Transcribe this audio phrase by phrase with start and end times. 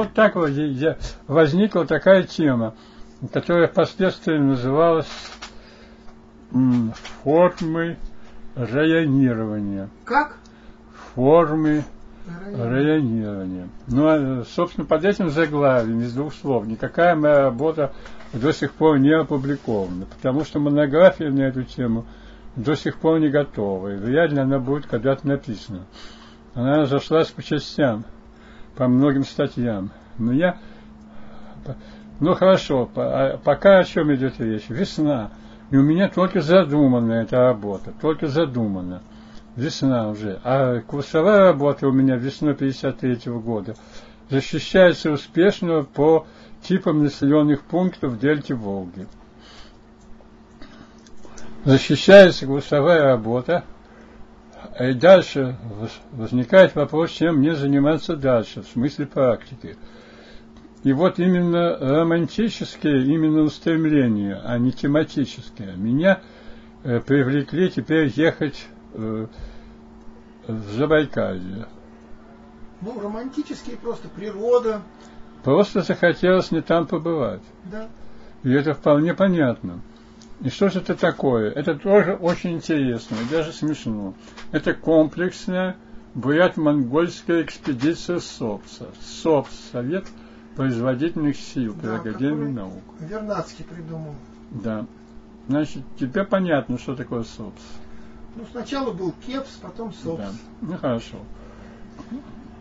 [0.00, 0.50] Вот так вот
[1.26, 2.74] возникла такая тема,
[3.34, 5.06] которая впоследствии называлась
[7.22, 7.98] формы
[8.54, 9.90] районирования.
[10.06, 10.38] Как?
[11.14, 11.84] Формы
[12.26, 13.68] районирования.
[13.88, 17.92] Ну, а, собственно, под этим заглавием из двух слов никакая моя работа
[18.32, 22.06] до сих пор не опубликована, потому что монография на эту тему
[22.56, 25.84] до сих пор не готова, и вряд ли она будет когда-то написана.
[26.54, 28.06] Она разошлась по частям,
[28.80, 29.90] по многим статьям.
[30.16, 30.56] Но я...
[32.18, 34.70] Ну хорошо, а пока о чем идет речь?
[34.70, 35.32] Весна.
[35.70, 39.02] И у меня только задумана эта работа, только задумана.
[39.54, 40.40] Весна уже.
[40.44, 43.74] А курсовая работа у меня весной 53 -го года
[44.30, 46.26] защищается успешно по
[46.62, 49.06] типам населенных пунктов дельте Волги.
[51.66, 53.62] Защищается курсовая работа,
[54.78, 55.56] и дальше
[56.12, 59.76] возникает вопрос, чем мне заниматься дальше, в смысле практики.
[60.82, 66.20] И вот именно романтические, именно устремления, а не тематические, меня
[66.84, 69.26] э, привлекли теперь ехать э,
[70.46, 71.66] в Забайкалье.
[72.80, 74.80] Ну, романтические просто природа.
[75.44, 77.42] Просто захотелось мне там побывать.
[77.70, 77.88] Да.
[78.42, 79.80] И это вполне понятно.
[80.40, 81.50] И что же это такое?
[81.50, 84.14] Это тоже очень интересно и даже смешно.
[84.52, 85.76] Это комплексная
[86.14, 88.88] бурят-монгольская экспедиция СОПСа.
[89.00, 90.06] СОПС– Совет
[90.56, 92.82] производительных сил да, при Академии наук.
[93.00, 94.14] Вернадский придумал.
[94.50, 94.86] Да.
[95.46, 97.62] Значит, тебе понятно, что такое СОПС.
[98.36, 100.20] Ну, сначала был КЕПС, потом СОПС.
[100.20, 100.32] Да.
[100.62, 101.16] Ну, хорошо.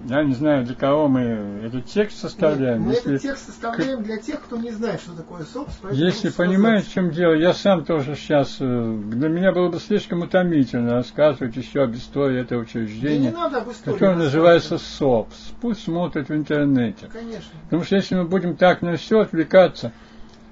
[0.06, 1.22] Я не знаю, для кого мы
[1.64, 2.84] этот текст составляем.
[2.84, 3.16] мы если...
[3.16, 5.74] этот текст составляем для тех, кто не знает, что такое СОПС.
[5.92, 10.22] Если понимаете, в чем дело, я сам тоже сейчас, э, для меня было бы слишком
[10.22, 15.54] утомительно рассказывать еще об истории этого учреждения, да истории, которое называется СОПС.
[15.60, 17.10] Пусть смотрят в интернете.
[17.12, 17.52] Конечно.
[17.66, 19.92] Потому что если мы будем так на все отвлекаться,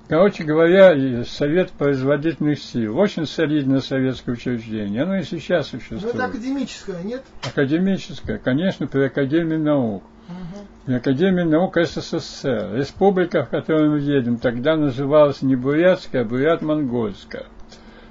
[0.10, 2.98] Короче говоря, Совет производительных сил.
[2.98, 5.04] Очень солидное советское учреждение.
[5.04, 6.04] Оно и сейчас существует.
[6.04, 7.24] Но это академическое, нет?
[7.44, 10.04] Академическое, конечно, при Академии наук.
[10.30, 10.66] Угу.
[10.86, 12.76] При Академии наук СССР.
[12.76, 17.48] Республика, в которую мы едем, тогда называлась не Бурятская, а Бурят-Монгольская.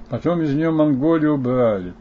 [0.09, 1.93] Потом из нее Монголию убрали.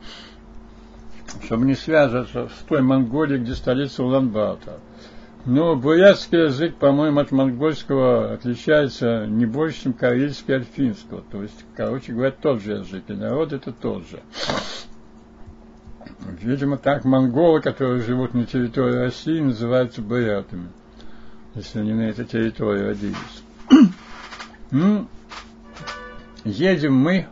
[1.45, 4.75] Чтобы не связываться с той Монголией, где столица Улан-Батор.
[5.47, 11.23] Но бурятский язык, по-моему, от монгольского отличается не больше, чем карельский от финского.
[11.31, 14.21] То есть, короче говоря, тот же язык, и народ это тот же.
[16.41, 20.69] Видимо, так монголы, которые живут на территории России, называются бурятами,
[21.55, 23.87] если они на этой территории родились.
[24.73, 25.07] ну,
[26.45, 27.29] едем мы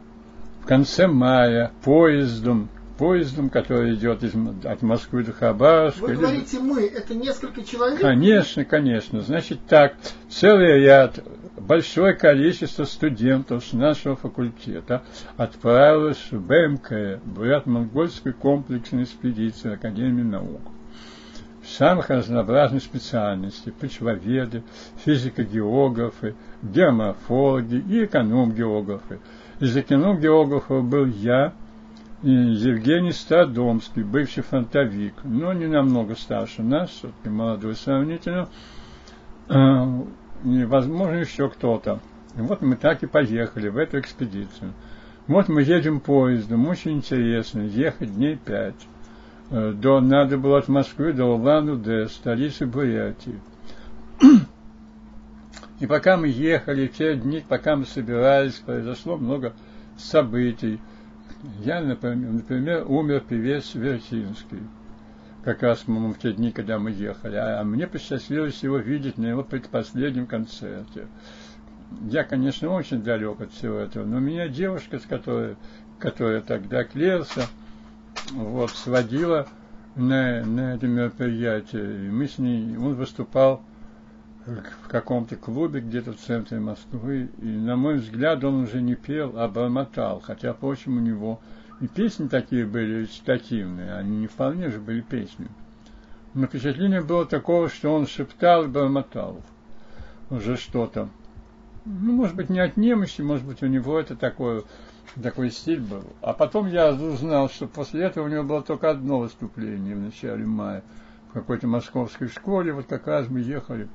[0.62, 4.34] в конце мая поездом поездом, который идет из,
[4.64, 6.00] от Москвы до Хабаровска.
[6.02, 8.00] Вы говорите мы, это несколько человек?
[8.00, 9.20] Конечно, конечно.
[9.20, 9.96] Значит так,
[10.28, 11.20] целый ряд,
[11.56, 15.02] большое количество студентов с нашего факультета
[15.36, 20.60] отправилось в БМК, Бурят-Монгольской комплексной экспедиции Академии наук
[21.66, 24.62] самых разнообразных специальностей, почвоведы,
[25.04, 29.20] физико-географы, геоморфологи и эконом-географы.
[29.60, 31.54] Из эконом-географов был я,
[32.24, 38.48] Евгений Стадомский, бывший фронтовик, но не намного старше нас, все-таки молодой сравнительно,
[39.48, 40.04] а,
[40.42, 42.00] и, возможно, еще кто-то.
[42.34, 44.72] Вот мы так и поехали в эту экспедицию.
[45.26, 48.86] Вот мы едем поездом, очень интересно, ехать дней пять.
[49.50, 53.38] Э, до, надо было от Москвы до Улан-Удэ, столицы Бурятии.
[55.80, 59.52] И пока мы ехали, те дни, пока мы собирались, произошло много
[59.98, 60.80] событий.
[61.60, 64.60] Я, например, умер певец Вертинский,
[65.44, 69.44] как раз, в те дни, когда мы ехали, а мне посчастливилось его видеть на его
[69.44, 71.06] предпоследнем концерте.
[72.08, 75.56] Я, конечно, очень далек от всего этого, но меня девушка, с которой,
[75.98, 77.46] которая тогда клеился,
[78.32, 79.46] вот, сводила
[79.96, 83.62] на, на это мероприятие, и мы с ней, он выступал
[84.46, 89.38] в каком-то клубе где-то в центре Москвы, и, на мой взгляд, он уже не пел,
[89.38, 91.40] а бормотал, хотя, впрочем, у него
[91.80, 95.48] и песни такие были речитативные, они не вполне же были песни.
[96.34, 99.40] Но впечатление было такого, что он шептал и бормотал
[100.30, 101.08] уже что-то.
[101.84, 104.64] Ну, может быть, не от немощи, может быть, у него это такой,
[105.22, 106.04] такой стиль был.
[106.22, 110.44] А потом я узнал, что после этого у него было только одно выступление в начале
[110.44, 110.82] мая
[111.28, 112.72] в какой-то московской школе.
[112.72, 113.88] Вот как раз мы ехали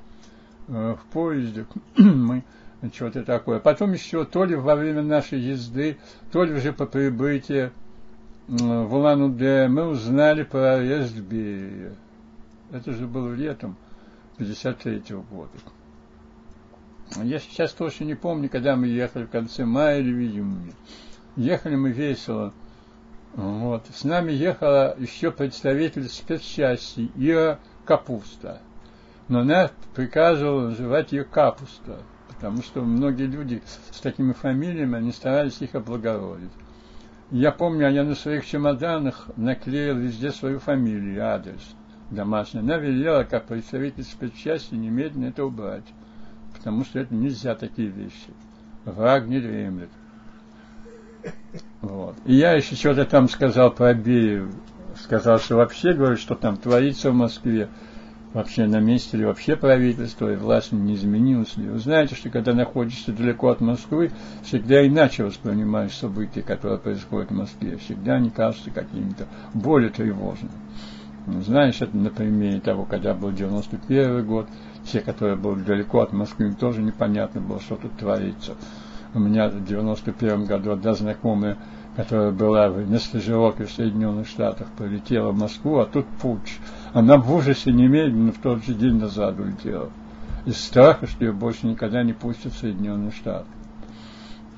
[0.70, 2.44] в поезде, мы
[2.92, 3.58] что-то такое.
[3.58, 5.98] Потом еще то ли во время нашей езды,
[6.30, 7.70] то ли уже по прибытии
[8.46, 11.94] в Улан-Удэ мы узнали про арест Берия.
[12.72, 13.76] Это же было летом
[14.38, 15.50] 53 года.
[17.22, 20.72] Я сейчас точно не помню, когда мы ехали, в конце мая или в июне.
[21.36, 22.52] Ехали мы весело.
[23.34, 23.86] Вот.
[23.92, 28.60] С нами ехала еще представитель спецчасти Ира Капуста.
[29.30, 31.98] Но она приказывала называть ее Капуста,
[32.28, 33.62] потому что многие люди
[33.92, 36.50] с такими фамилиями, они старались их облагородить.
[37.30, 41.62] Я помню, я на своих чемоданах наклеил везде свою фамилию, адрес
[42.10, 42.58] домашний.
[42.58, 45.86] Она велела, как представитель спецчасти, немедленно это убрать,
[46.52, 48.34] потому что это нельзя такие вещи.
[48.84, 49.90] Враг не дремлет.
[51.82, 52.16] Вот.
[52.24, 54.50] И я еще что-то там сказал про Абеев.
[54.96, 57.68] Сказал, что вообще, говорю, что там творится в Москве.
[58.32, 61.68] Вообще на месте ли вообще правительство и власть не изменилось ли.
[61.68, 64.12] Вы знаете, что когда находишься далеко от Москвы,
[64.44, 67.76] всегда иначе воспринимаешь события, которые происходят в Москве.
[67.76, 70.52] Всегда они кажутся какими-то более тревожными.
[71.26, 74.46] Знаешь, это на примере того, когда был 91 год,
[74.84, 78.54] все, которые были далеко от Москвы, им тоже непонятно было, что тут творится.
[79.12, 81.58] У меня в 91 году одна знакомая,
[82.00, 86.58] которая была на стажировке в Соединенных Штатах, полетела в Москву, а тут путь.
[86.94, 89.90] Она в ужасе немедленно в тот же день назад улетела.
[90.46, 93.44] Из страха, что ее больше никогда не пустят в Соединенные Штаты.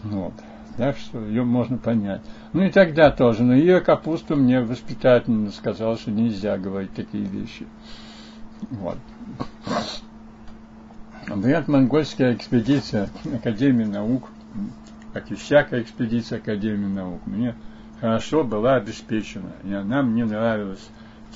[0.05, 0.35] Вот.
[0.77, 2.23] Так что ее можно понять.
[2.53, 3.43] Ну и тогда тоже.
[3.43, 7.67] Но ее капусту мне воспитательно сказал, что нельзя говорить такие вещи.
[8.71, 8.99] Вот.
[11.27, 14.29] Говорят, монгольская экспедиция Академии наук–
[15.13, 17.55] как и всякая экспедиция Академии наук, мне
[18.01, 20.89] хорошо была обеспечена, и она мне нравилась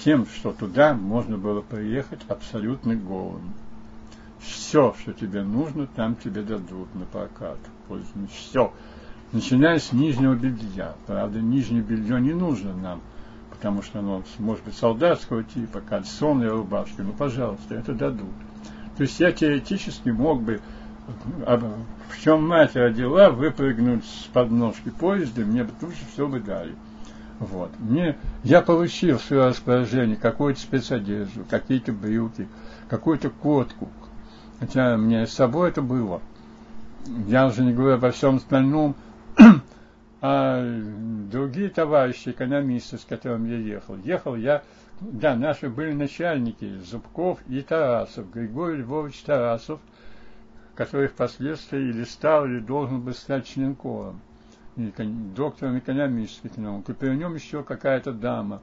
[0.04, 3.54] тем, что туда можно было приехать абсолютно голым.
[4.40, 7.58] Все, что тебе нужно, там тебе дадут на прокат.
[8.30, 8.72] Все.
[9.32, 10.94] Начиная с нижнего белья.
[11.06, 13.00] Правда, нижнее белье не нужно нам,
[13.50, 17.00] потому что оно может быть солдатского типа, кальсоны, рубашки.
[17.00, 18.34] Ну, пожалуйста, это дадут.
[18.96, 20.60] То есть я теоретически мог бы
[21.06, 26.74] в чем мать родила, выпрыгнуть с подножки поезда, мне бы тут же все бы дали.
[27.38, 27.70] Вот.
[27.78, 32.48] Мне, я получил в свое распоряжение какую-то спецодежду, какие-то брюки,
[32.88, 33.88] какую-то котку.
[34.58, 36.22] Хотя мне с собой это было.
[37.28, 38.96] Я уже не говорю обо всем остальном.
[40.22, 40.80] а
[41.30, 44.62] другие товарищи, экономисты, с которыми я ехал, ехал я,
[45.00, 49.78] да, наши были начальники, Зубков и Тарасов, Григорий Львович Тарасов–
[50.76, 54.20] который впоследствии или стал, или должен был стать членкором,
[54.76, 56.88] доктором экономических наук.
[56.90, 58.60] И при нем еще какая-то дама.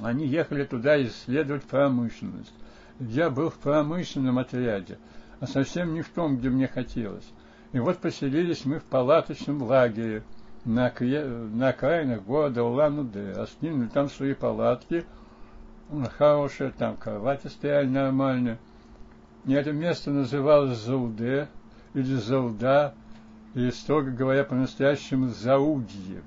[0.00, 2.54] Они ехали туда исследовать промышленность.
[2.98, 4.98] Я был в промышленном отряде,
[5.40, 7.28] а совсем не в том, где мне хотелось.
[7.72, 10.22] И вот поселились мы в палаточном лагере
[10.64, 13.34] на, на окраинах города Улан-Удэ.
[13.34, 15.04] Раскинули там свои палатки,
[16.16, 18.58] хорошие, там кровати стояли нормальные.
[19.46, 21.48] Это место называлось Зауде
[21.92, 22.94] или Зауда,
[23.54, 26.22] или, строго говоря, по-настоящему Заудье.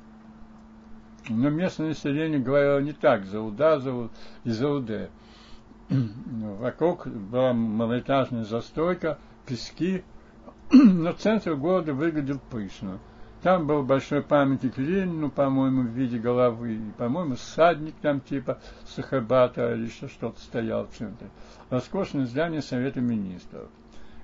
[1.27, 4.11] Но местное население говорило не так, Зауда Зауд
[4.43, 5.09] и Зауде.
[5.89, 9.17] Вокруг была малоэтажная застройка,
[9.47, 10.03] пески,
[10.71, 12.99] но центр города выглядел пышно.
[13.43, 19.89] Там был большой памятник Ленину, по-моему, в виде головы, по-моему, садник там типа Сахабата или
[19.89, 21.29] что-то стоял в центре.
[21.69, 23.69] Роскошное здание Совета Министров.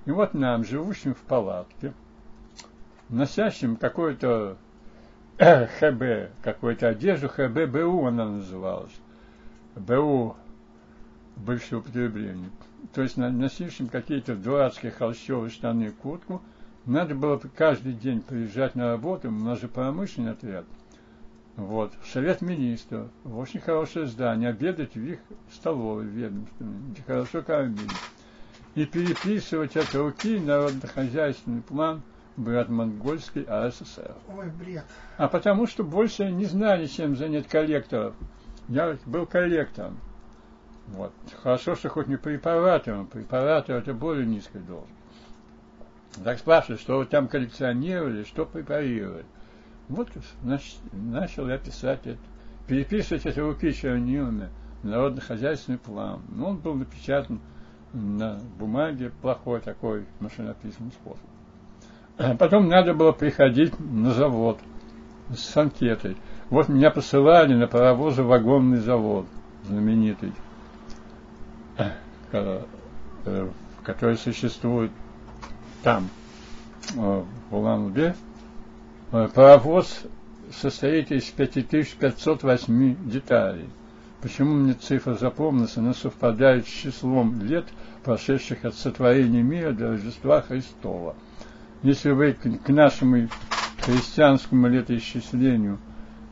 [0.04, 1.92] И вот нам, живущим в палатке,
[3.08, 4.56] носящим какой-то
[5.38, 8.94] ХБ, какую-то одежду, ХБ БУ она называлась.
[9.76, 10.36] БУ
[11.36, 12.50] бывшего употребления.
[12.92, 16.42] То есть носившим какие-то дурацкие холщовые штаны и куртку–
[16.86, 20.64] надо было каждый день приезжать на работу, у нас же промышленный отряд.
[21.56, 25.20] Вот, Совет Министров, очень хорошее здание, обедать в их
[25.52, 27.88] столовой ведомственной, где хорошо кормили.
[28.74, 32.02] И переписывать от руки народно-хозяйственный план
[32.36, 34.16] брат монгольский АССР.
[34.36, 34.84] Ой, бред.
[35.16, 38.14] А потому что больше не знали, чем занять коллекторов.
[38.68, 39.98] Я был коллектором.
[40.88, 41.12] Вот.
[41.42, 43.06] Хорошо, что хоть не препаратором.
[43.06, 45.03] Препаратор это более низкая должность.
[46.22, 49.24] Так спрашивают, что вы там коллекционировали, что препарировали.
[49.88, 50.08] Вот
[50.42, 52.18] значит, начал я писать это,
[52.66, 54.48] переписывать это руки чернилами,
[54.82, 56.22] народно-хозяйственный план.
[56.28, 57.40] Но он был напечатан
[57.92, 61.24] на бумаге, плохой такой машинописный способ.
[62.16, 64.60] А потом надо было приходить на завод
[65.34, 66.16] с анкетой.
[66.48, 69.26] Вот меня посылали на паровозо-вагонный завод,
[69.64, 70.32] знаменитый,
[71.76, 71.90] э,
[73.82, 74.92] который существует
[75.84, 76.08] там,
[76.96, 78.14] э, в Улан-Удэ,
[79.10, 80.02] паровоз
[80.50, 83.68] состоит из 5508 деталей.
[84.22, 85.76] Почему мне цифра запомнилась?
[85.76, 87.66] Она совпадает с числом лет,
[88.02, 91.14] прошедших от сотворения мира до Рождества Христова.
[91.82, 93.28] Если вы к нашему
[93.82, 95.78] христианскому летоисчислению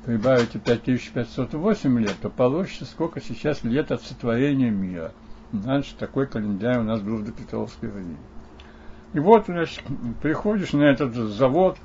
[0.07, 5.13] прибавите 5508 лет, то получится сколько сейчас лет от сотворения мира.
[5.53, 8.17] Раньше такой календарь у нас был до Петровской времени.
[9.15, 9.83] И вот, значит,
[10.23, 11.77] приходишь на этот завод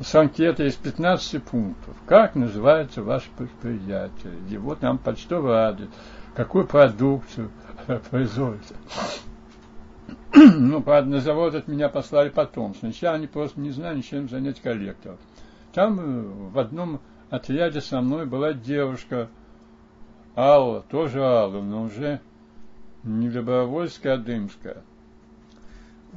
[0.00, 1.96] с анкетой из 15 пунктов.
[2.06, 4.34] Как называется ваше предприятие?
[4.48, 5.88] Его там почтовый адрес.
[6.34, 7.50] Какую продукцию
[8.10, 8.74] производится?
[10.34, 12.74] ну, правда, на завод от меня послали потом.
[12.76, 15.16] Сначала они просто не знали, чем занять коллектор.
[15.72, 17.00] Там э, в одном
[17.30, 19.28] отряде со мной была девушка
[20.36, 22.20] Алла, тоже Алла, но уже
[23.02, 24.82] не Добровольская, а Дымская.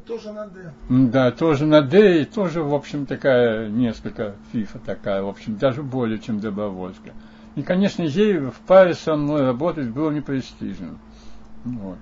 [0.05, 0.73] Тоже на Д.
[0.89, 5.81] Да, тоже на Д, и тоже, в общем, такая, несколько фифа такая, в общем, даже
[5.81, 7.13] более, чем Добровольская.
[7.55, 10.97] И, конечно, ей в паре со мной работать было непрестижно.
[11.63, 11.97] Вот.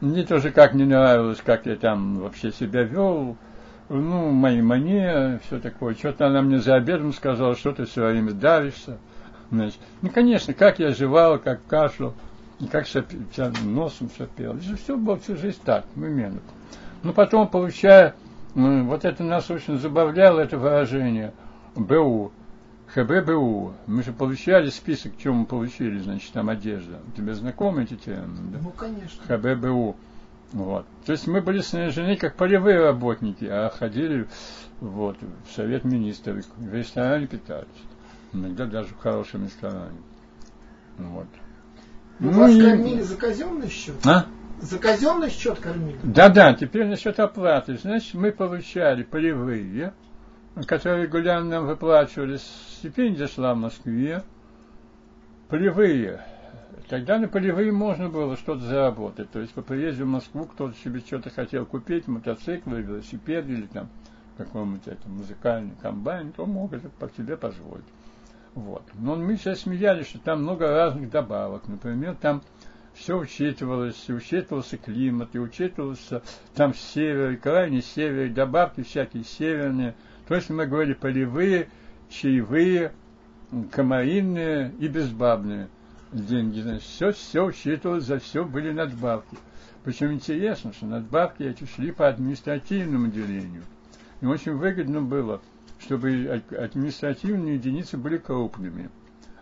[0.00, 3.36] Мне тоже как не нравилось, как я там вообще себя вел,
[3.90, 5.94] ну, мои манеры, все такое.
[5.94, 8.98] Что-то она мне за обедом сказала, что ты все время давишься.
[9.50, 12.14] Значит, ну, конечно, как я жевал, как кашлял,
[12.70, 13.20] как сопел,
[13.64, 14.54] носом сопел.
[14.54, 16.40] Это все было всю жизнь так, момент.
[17.02, 18.14] Ну, потом, получая,
[18.54, 21.32] вот это нас очень забавляло, это выражение,
[21.74, 22.32] БУ,
[22.88, 23.72] ХББУ.
[23.86, 27.00] Мы же получали список, что мы получили, значит, там одежда.
[27.16, 28.50] Тебе знакомы эти термины?
[28.52, 28.58] Да?
[28.62, 29.22] Ну, конечно.
[29.26, 29.96] ХББУ.
[30.52, 30.84] Вот.
[31.06, 34.26] То есть мы были снаряжены как полевые работники, а ходили
[34.80, 35.16] вот,
[35.48, 37.68] в совет министров, в ресторане питались.
[38.32, 39.98] Иногда даже в хорошем ресторане.
[40.98, 41.26] Вот.
[42.18, 42.60] Ну, ну вас и...
[42.60, 43.94] кормили за казенный счет?
[44.04, 44.26] А?
[44.60, 45.98] За казенный счет кормили?
[46.02, 47.78] Да-да, теперь насчет оплаты.
[47.78, 49.94] Значит, мы получали полевые,
[50.66, 54.22] которые регулярно нам выплачивали, стипендия шла в Москве,
[55.48, 56.20] полевые.
[56.88, 59.30] Тогда на полевые можно было что-то заработать.
[59.30, 63.88] То есть по приезде в Москву кто-то себе что-то хотел купить, мотоцикл, велосипед или там
[64.36, 67.84] какой-нибудь это, музыкальный комбайн, то мог это по себе позволить.
[68.54, 68.82] Вот.
[68.94, 71.68] Но мы сейчас смеялись, что там много разных добавок.
[71.68, 72.42] Например, там
[73.00, 76.22] все учитывалось, учитывался климат, и учитывался
[76.54, 79.94] там север, крайний север, добавки всякие северные.
[80.28, 81.70] То есть мы говорили полевые,
[82.10, 82.92] чаевые,
[83.72, 85.68] комаринные и безбабные
[86.12, 86.60] деньги.
[86.60, 89.38] Значит, все, все учитывалось, за все были надбавки.
[89.82, 93.62] Причем интересно, что надбавки эти шли по административному делению.
[94.20, 95.40] И очень выгодно было,
[95.78, 98.90] чтобы административные единицы были крупными.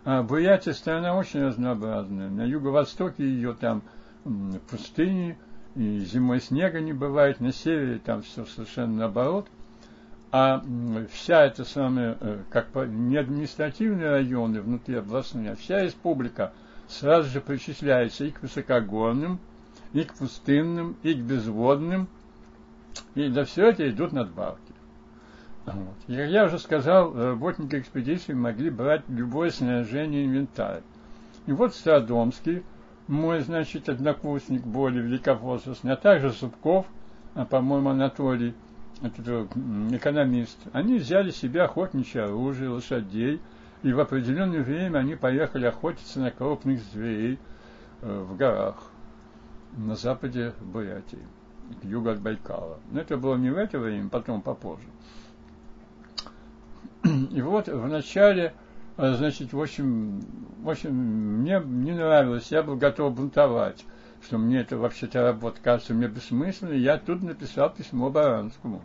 [0.05, 2.29] А Бурятия страна очень разнообразная.
[2.29, 3.83] На юго-востоке ее там
[4.69, 5.37] пустыни,
[5.75, 9.47] и зимой снега не бывает, на севере там все совершенно наоборот.
[10.31, 10.63] А
[11.11, 16.53] вся эта самая, э, как не административные районы внутри областные, а вся республика
[16.87, 19.39] сразу же причисляется и к высокогорным,
[19.93, 22.07] и к пустынным, и к безводным,
[23.15, 24.68] и до все это идут надбавки.
[25.65, 25.75] Как
[26.07, 30.81] я уже сказал, работники экспедиции могли брать любое снаряжение инвентарь.
[31.45, 32.63] И вот Стародомский,
[33.07, 36.85] мой, значит, однокурсник более великовозрастный, а также Зубков,
[37.35, 38.53] а, по-моему, Анатолий,
[39.01, 39.27] этот
[39.91, 43.41] экономист, они взяли себе охотничье оружие, лошадей,
[43.81, 47.39] и в определенное время они поехали охотиться на крупных зверей
[48.01, 48.75] э, в горах
[49.77, 51.25] на западе Бурятии,
[51.81, 52.79] к югу от Байкала.
[52.91, 54.87] Но это было не в это время, потом попозже.
[57.31, 58.53] И вот в начале,
[58.97, 60.21] э, значит, в общем,
[60.61, 63.85] в общем, мне не нравилось, я был готов бунтовать,
[64.21, 66.79] что мне это вообще-то работа кажется мне бессмысленной.
[66.79, 68.81] Я тут написал письмо Баранскому.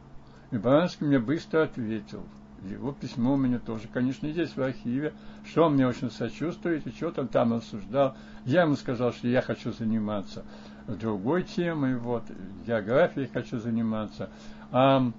[0.51, 2.23] И Баранский мне быстро ответил.
[2.63, 5.13] Его письмо у меня тоже, конечно, есть в архиве,
[5.45, 8.17] что он мне очень сочувствует, и что он там рассуждал.
[8.47, 10.45] Я ему сказал, что я хочу заниматься
[10.87, 12.25] другой темой, вот,
[12.67, 14.31] географией хочу заниматься.
[14.71, 15.11] А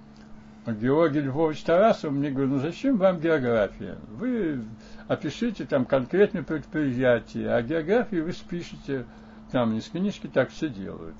[0.72, 3.98] Георгий Львович Тарасов мне говорит, ну зачем вам география?
[4.08, 4.64] Вы
[5.06, 9.06] опишите там конкретное предприятие, а географию вы спишете
[9.52, 11.14] там из книжки, так все делают.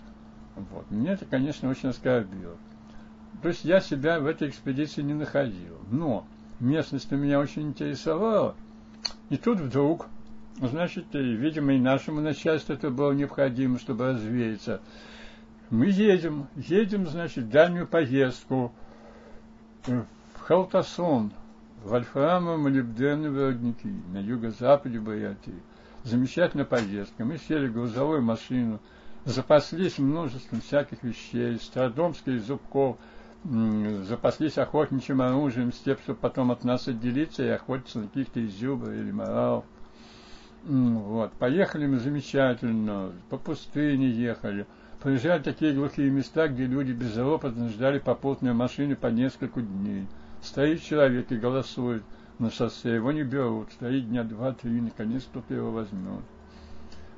[0.57, 0.91] Вот.
[0.91, 2.57] Мне это, конечно, очень оскорбило.
[3.41, 5.79] То есть я себя в этой экспедиции не находил.
[5.91, 6.27] Но
[6.59, 8.57] местность меня очень интересовала.
[9.31, 10.09] И тут вдруг,
[10.61, 14.81] значит, и, видимо, и нашему начальству это было необходимо, чтобы развеяться.
[15.71, 18.75] Мы едем, едем, значит, в дальнюю поездку–
[20.47, 21.33] Халтасон,
[21.85, 25.63] в Альфрамово-молибденовые родники на юго-западе Бурятии.
[26.03, 27.25] Замечательная поездка.
[27.25, 28.81] Мы сели в грузовую машину,
[29.25, 32.97] запаслись множеством всяких вещей, Страдомских зубков,
[33.45, 38.93] запаслись охотничьим оружием с тем, чтобы потом от нас отделиться и охотиться на каких-то изюбров
[38.93, 39.65] или моралов.
[40.65, 41.33] Вот.
[41.35, 44.67] Поехали мы замечательно, по пустыне ехали.
[45.01, 50.07] Проезжали такие глухие места, где люди безропотно ждали попутной машины по несколько дней.
[50.43, 52.03] Стоит человек и голосует
[52.39, 53.73] на шоссе, его не берут.
[53.73, 56.23] Стоит дня два-три, наконец кто-то его возьмет.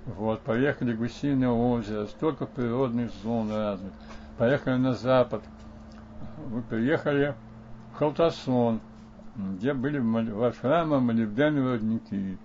[0.07, 3.93] Вот, поехали в Гусиное озеро, столько природных зон разных.
[4.39, 5.43] Поехали на запад.
[6.51, 7.35] Мы приехали
[7.93, 8.81] в Халтасон,
[9.37, 12.39] где были вольфрама, молибденовые родники.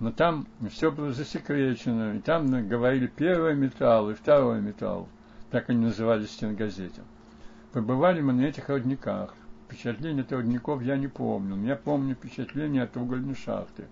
[0.00, 5.08] Но там все было засекречено, и там говорили первый металл и второй металл.
[5.50, 7.02] Так они назывались в стенгазете.
[7.72, 9.34] Побывали мы на этих родниках.
[9.66, 11.62] Впечатление от родников я не помню.
[11.66, 13.84] Я помню впечатление от угольной шахты.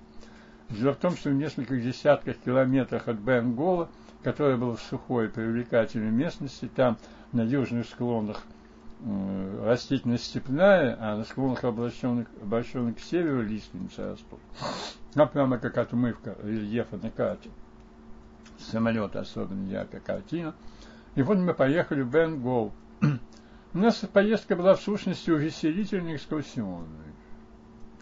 [0.70, 3.90] Дело в том, что в нескольких десятках километрах от Бенгола,
[4.22, 6.96] которая была в сухой привлекательной местности, там
[7.32, 8.42] на южных склонах
[9.04, 14.40] э, растительность степная, а на склонах, обращенных, обращенных к северу, лиственницы растут.
[15.14, 17.50] А прямо как отмывка рельефа на карте.
[18.58, 20.54] Самолета особенно яркая картина.
[21.14, 22.72] И вот мы поехали в Бенгол.
[23.74, 27.08] У нас поездка была в сущности увеселительной, экскурсионной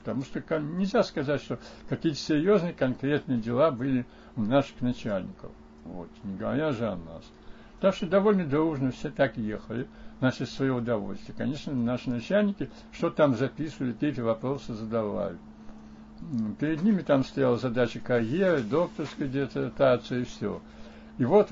[0.06, 1.58] потому что нельзя сказать, что
[1.88, 5.50] какие-то серьезные конкретные дела были у наших начальников,
[5.84, 7.24] вот, не говоря же о нас.
[7.80, 9.88] Так что довольно дружно все так ехали,
[10.20, 11.34] наши свое удовольствие.
[11.36, 15.38] Конечно, наши начальники, что там записывали, какие-то вопросы задавали.
[16.58, 20.60] Перед ними там стояла задача карьеры, докторской диссертации и все.
[21.18, 21.48] И вот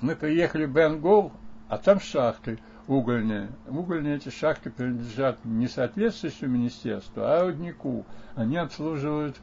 [0.00, 1.32] мы приехали в Бенгол,
[1.68, 3.48] а там шахты– угольные.
[3.68, 8.04] Угольные эти шахты принадлежат не соответствующему министерству, а роднику.
[8.34, 9.36] Они обслуживают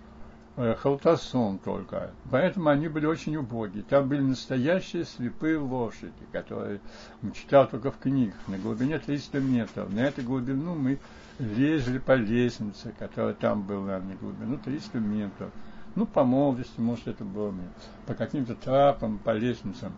[0.58, 2.12] э, Халтасон только.
[2.30, 3.84] Поэтому они были очень убогие.
[3.84, 6.80] Там были настоящие слепые лошади, которые
[7.34, 9.94] читал только в книгах, на глубине 300 метров.
[9.94, 11.00] На эту глубину мы
[11.40, 15.52] лезли по лестнице, которая там была на глубину 300 метров.
[15.96, 17.54] Ну, по молодости, может, это было
[18.06, 19.94] по каким-то трапам, по лестницам.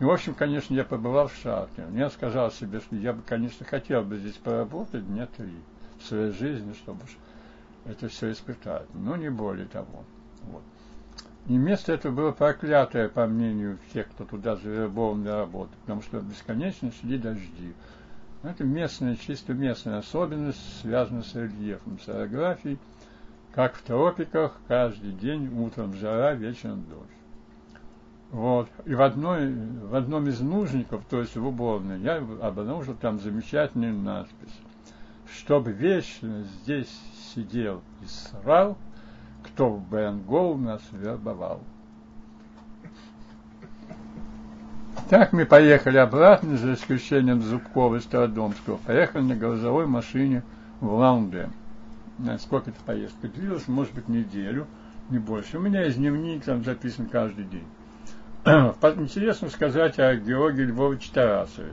[0.00, 1.84] И, в общем, конечно, я побывал в Шарке.
[1.92, 5.54] Я сказал себе, что я бы, конечно, хотел бы здесь поработать дня три
[5.98, 7.00] в своей жизни, чтобы
[7.84, 8.86] это все испытать.
[8.94, 10.04] Но не более того.
[10.44, 10.62] Вот.
[11.46, 16.20] И место это было проклятое, по мнению тех, кто туда завербован для работы, потому что
[16.20, 17.74] бесконечно шли дожди.
[18.42, 22.78] Это местная, чисто местная особенность, связана с рельефом, с орографией.
[23.52, 27.10] Как в тропиках, каждый день утром жара, вечером дождь.
[28.30, 28.68] Вот.
[28.86, 33.94] И в, одной, в одном из нужников, то есть в уборной, я обнаружил там замечательную
[33.94, 34.56] надпись.
[35.32, 36.88] Чтобы вечно здесь
[37.34, 38.78] сидел и срал,
[39.42, 41.60] кто в Бенгол нас вербовал.
[45.10, 48.76] Так мы поехали обратно, за исключением Зубкова и Стародомского.
[48.76, 50.44] Поехали на грузовой машине
[50.80, 51.50] в Лаунде.
[52.38, 53.66] Сколько это поездка длилась?
[53.66, 54.68] Может быть, неделю,
[55.08, 55.58] не больше.
[55.58, 57.66] У меня из дневник там записан каждый день.
[58.44, 61.72] Интересно сказать о Георгии Львовиче Тарасове.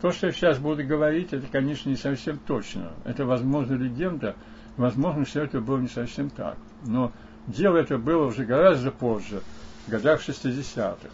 [0.00, 2.92] То, что я сейчас буду говорить, это, конечно, не совсем точно.
[3.04, 4.36] Это, возможно, легенда,
[4.76, 6.56] возможно, все это было не совсем так.
[6.84, 7.10] Но
[7.48, 9.42] дело это было уже гораздо позже,
[9.88, 11.08] в годах 60-х.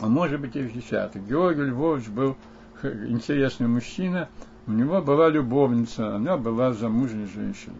[0.00, 1.18] А может быть и в 50-х.
[1.20, 2.36] Георгий Львович был
[2.82, 4.28] интересный мужчина,
[4.66, 7.76] у него была любовница, она была замужней женщиной.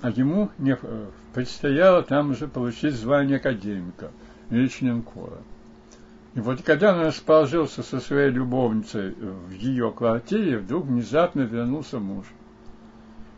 [0.00, 0.78] А ему не
[1.32, 4.10] предстояло там уже получить звание академика–
[4.50, 5.38] Ильичненкова.
[6.34, 12.26] И вот когда он расположился со своей любовницей в ее квартире, вдруг внезапно вернулся муж.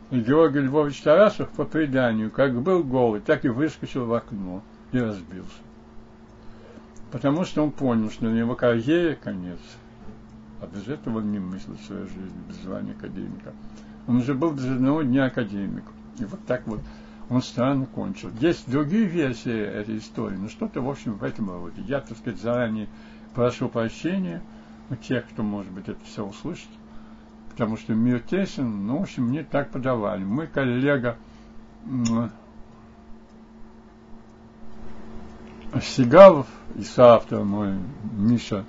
[0.09, 4.99] И Георгий Львович Тарасов, по преданию, как был голый, так и выскочил в окно и
[4.99, 5.61] разбился.
[7.11, 9.59] Потому что он понял, что на его карьере конец.
[10.61, 13.53] А без этого он не мыслил в своей жизни, без звания академика.
[14.07, 15.83] Он уже был без одного дня академик.
[16.19, 16.81] И вот так вот
[17.29, 18.31] он странно кончил.
[18.39, 21.81] Есть другие версии этой истории, но что-то, в общем, в этом роде.
[21.81, 22.87] Я, так сказать, заранее
[23.35, 24.41] прошу прощения
[24.89, 26.69] у тех, кто, может быть, это все услышит,
[27.49, 30.23] потому что мир тесен, ну, в общем, мне так подавали.
[30.23, 31.17] Мой коллега
[35.81, 37.75] Сигалов и соавтор мой
[38.13, 38.65] Миша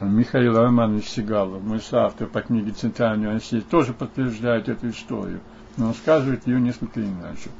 [0.00, 5.40] Михаил Романович Сигалов, мой соавтор по книге «Центральная Россия», тоже подтверждает эту историю–
[5.76, 7.50] но рассказывает ее несколько иначе.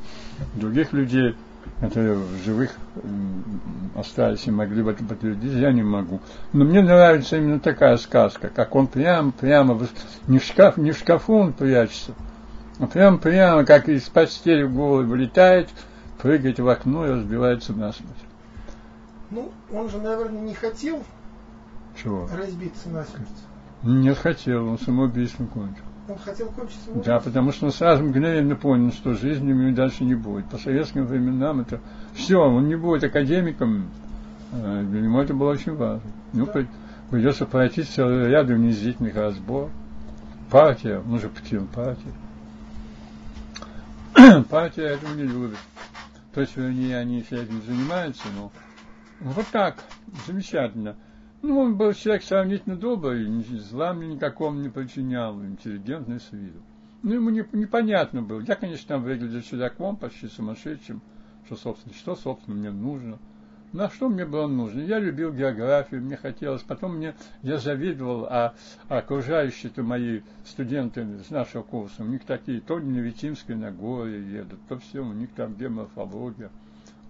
[0.55, 1.35] Других людей,
[1.81, 2.75] которые в живых
[3.95, 6.21] остались и могли бы это подтвердить, я не могу.
[6.53, 9.79] Но мне нравится именно такая сказка, как он прямо, прямо,
[10.29, 12.13] не в, шкаф, не в шкафу он прячется,
[12.79, 15.69] а прямо, прямо, как из постели в голову вылетает,
[16.19, 18.13] прыгает в окно и разбивается насмерть.
[19.31, 21.03] Ну, он же, наверное, не хотел
[22.01, 22.29] Чего?
[22.33, 23.29] разбиться насмерть.
[23.83, 25.83] Не хотел, он самоубийством кончил.
[26.09, 29.75] Он хотел кончить свою Да, потому что он сразу мгновенно понял, что жизни у него
[29.77, 30.47] дальше не будет.
[30.47, 31.81] По советским временам это
[32.15, 33.89] все, он не будет академиком.
[34.53, 36.01] А Для него это было очень важно.
[36.33, 36.53] Ну, Да.
[36.53, 36.69] при-
[37.11, 39.69] придется пройти целый ряд унизительных разбор.
[40.51, 42.13] Партия, он же птил партия.
[44.51, 45.59] партия этого не любит.
[46.37, 48.53] То есть, вернее, они все этим занимаются, но
[49.21, 49.83] вот так,
[50.27, 50.95] замечательно.
[51.41, 53.25] Ну, он был человек сравнительно добрый,
[53.59, 56.61] зла мне никакого не причинял, интеллигентный с виду.
[57.03, 58.43] Ну, ему не- непонятно было.
[58.43, 61.01] Я, конечно, там выглядел чудаком, почти сумасшедшим,
[61.47, 63.19] что, собственно, что, собственно, мне нужно.
[63.73, 64.81] На что мне было нужно?
[64.81, 66.63] Я любил географию, мне хотелось.
[66.63, 68.55] Потом мне, я завидовал, а,
[68.89, 74.23] а окружающие-то мои студенты с нашего курса, у них такие, то на Витимское на горе
[74.23, 76.51] едут, то все, у них там геморфология,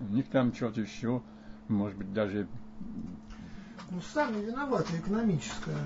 [0.00, 1.22] у них там что-то еще,
[1.68, 2.48] может быть, даже
[3.90, 5.76] Ну, сами виноваты, экономическое.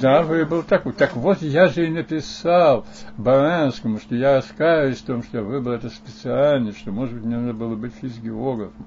[0.00, 0.94] Да, выбор такой.
[0.94, 2.86] Так вот, я же и написал
[3.18, 7.36] Баранскому, что я раскаиваюсь в том, что я выбрал это специальность, что, может быть, мне
[7.36, 8.86] надо было быть физгеографом.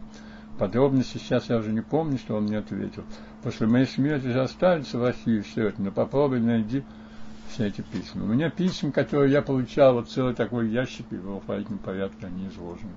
[0.57, 3.03] Подробности сейчас я уже не помню, что он мне ответил.
[3.43, 6.83] После моей смерти же останется в России все это, но попробуй найди
[7.49, 8.23] все эти письма.
[8.23, 12.47] У меня писем, которые я получал, вот целый такой ящик, и в алфавитном порядке они
[12.47, 12.91] изложены.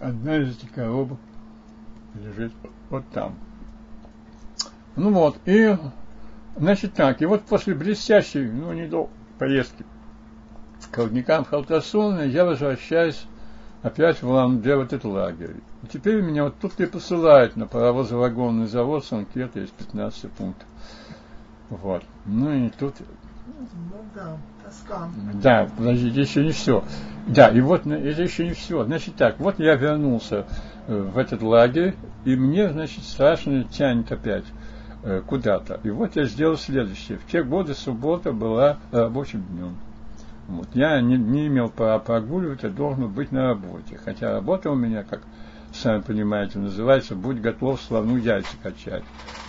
[0.00, 1.18] Одна из этих коробок
[2.14, 2.52] лежит
[2.90, 3.34] вот там.
[4.96, 5.76] Ну вот, и,
[6.56, 9.84] значит так, и вот после блестящей, ну, не до поездки
[10.90, 13.26] к родникам Халтасуна я возвращаюсь
[13.86, 15.56] опять в Ламде, вот этот лагерь.
[15.82, 20.66] И теперь меня вот тут и посылают на паровозо-вагонный завод с анкетой из 15 пунктов.
[21.70, 22.02] Вот.
[22.24, 25.08] Ну и тут Ну да, тоска.
[25.34, 26.82] да, подождите, еще не все.
[27.28, 28.84] Да, и вот это еще не все.
[28.84, 30.46] Значит так, вот я вернулся
[30.88, 31.94] э, в этот лагерь,
[32.24, 34.44] и мне, значит, страшно тянет опять
[35.04, 35.80] э, куда-то.
[35.84, 37.18] И вот я сделал следующее.
[37.18, 39.76] В те годы суббота была рабочим днем.
[40.48, 40.68] Вот.
[40.74, 43.98] Я не, не имел права прогуливать, я должен быть на работе.
[44.04, 45.22] Хотя работа у меня, как
[45.72, 49.02] сами понимаете, называется «Будь готов слону яйца качать».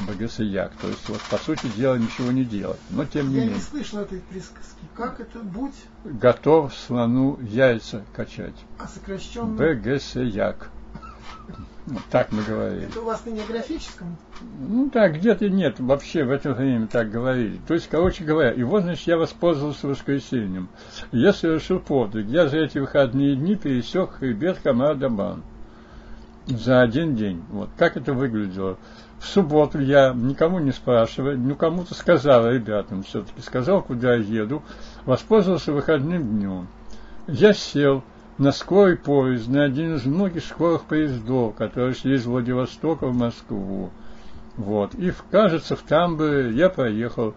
[0.07, 0.71] БГСЯК.
[0.79, 2.79] То есть, вот, по сути дела, ничего не делать.
[2.89, 4.77] Но, тем не Я менее не слышал этой присказки.
[4.95, 8.55] Как это будь, готов слону яйца качать.
[8.77, 9.55] а сокращенно?
[9.55, 10.69] БГСЯК.
[11.87, 12.87] Вот так мы говорили.
[12.87, 14.17] Это у вас на неографическом?
[14.59, 17.61] Ну так, где-то нет, вообще в это время так говорили.
[17.65, 20.67] То есть, короче говоря, и вот, значит, я воспользовался воскресеньем.
[21.13, 22.27] Я совершил подвиг.
[22.27, 25.43] Я за эти выходные дни пересек хребет Хамар-Дабан.
[26.47, 27.41] За один день.
[27.51, 27.69] Вот.
[27.77, 28.77] Как это выглядело?
[29.19, 34.61] В субботу я, никому не спрашивая, ну кому-то сказал, ребятам все-таки, сказал, куда я еду,
[35.05, 36.67] воспользовался выходным днем.
[37.27, 38.03] Я сел
[38.52, 43.89] скорый поезд, на один из многих скорых поездов, которые шли из Владивостока в Москву.
[44.58, 44.93] Вот.
[44.95, 47.34] И, кажется, в Тамбове я проехал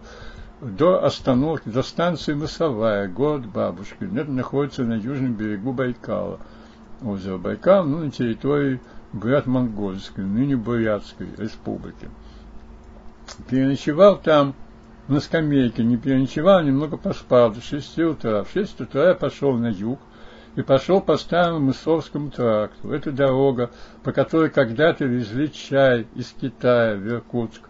[0.61, 4.15] до остановки, до станции Носовая, город Бабушкин.
[4.17, 6.39] Это находится на южном берегу Байкала.
[7.03, 8.79] Озеро Байкал, ну, на территории
[9.11, 12.09] Брат-Монгольской, ныне Бурятской республики.
[13.49, 14.53] Переночевал там
[15.07, 18.43] на скамейке, не переночевал, немного поспал до 6 утра.
[18.43, 19.99] В 6 утра я пошел на юг
[20.55, 22.91] и пошел по старому Мысовскому тракту.
[22.91, 23.71] Это дорога,
[24.03, 27.61] по которой когда-то везли чай из Китая в Иркутск.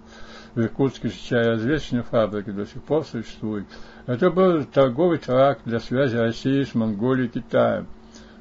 [0.56, 3.66] В Иркутске же чаеразвесочная фабрика до сих пор существует.
[4.06, 7.88] Это был торговый тракт для связи России с Монголией и Китаем.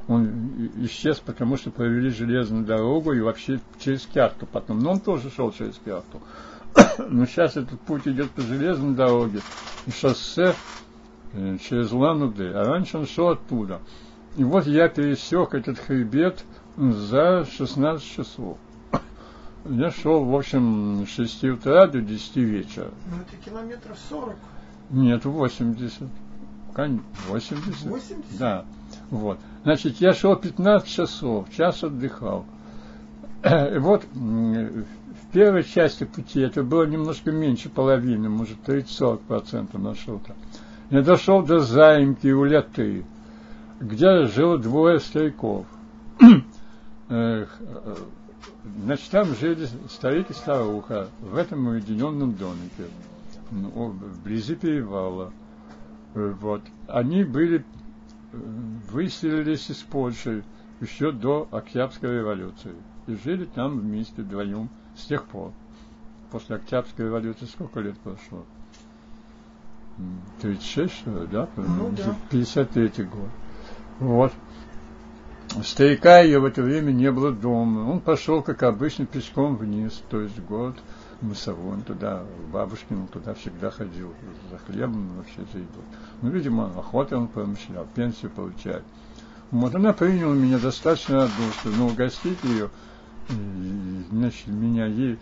[0.08, 4.80] Он исчез, потому что провели железную дорогу и вообще через Кярту потом.
[4.80, 6.20] Но он тоже шел через Кярту.
[7.08, 9.40] Но сейчас этот путь идет по железной дороге
[9.88, 10.54] шоссе
[11.32, 12.52] э, через Лан-Удэ.
[12.54, 13.80] А раньше он шел оттуда.
[14.36, 16.44] И вот я пересек этот хребет
[16.76, 18.58] за 16 часов.
[19.68, 22.90] Я шел, в общем, с 6 утра до 10 вечера.
[23.06, 24.36] Ну, это километров 40.
[24.90, 26.02] Нет, 80.
[26.74, 27.82] Кон- 80?
[27.82, 28.38] 80?
[28.38, 28.64] Да.
[29.10, 29.38] Вот.
[29.64, 32.46] Значит, я шел 15 часов, час отдыхал.
[33.44, 40.34] И вот в первой части пути, это было немножко меньше половины, может 30-40% маршрута,
[40.90, 43.04] я дошел до Заимки у Ляты,
[43.80, 45.66] где жило двое стариков.
[47.08, 47.96] Эх, э,
[48.84, 52.88] Значит, там жили старик и старуха в этом уединенном домике,
[53.50, 55.32] ну, вблизи перевала.
[56.14, 56.62] Э, Вот.
[56.88, 57.64] Они были,
[58.32, 58.36] э,
[58.90, 60.44] выселились из Польши
[60.80, 62.72] еще до Октябрьской революции.
[63.06, 65.52] И жили там вместе вдвоем с тех пор.
[66.30, 68.44] После Октябрьской революции сколько лет прошло?
[69.98, 71.48] М, 36, что ли, да?
[71.56, 72.16] Ну да.
[72.30, 73.28] 53 год.
[74.00, 74.32] Вот.
[75.62, 77.90] Старика ее в это время не было дома.
[77.90, 80.76] Он пошел, как обычно, пешком вниз, то есть в город
[81.20, 84.14] Мусовон туда, бабушкин туда всегда ходил
[84.50, 85.84] за хлебом вообще за едой.
[86.22, 88.82] Ну, видимо, охотой он промышлял, пенсию получает.
[89.50, 92.70] Вот она приняла меня достаточно одну, но угостить ее,
[94.10, 95.18] значит, меня ей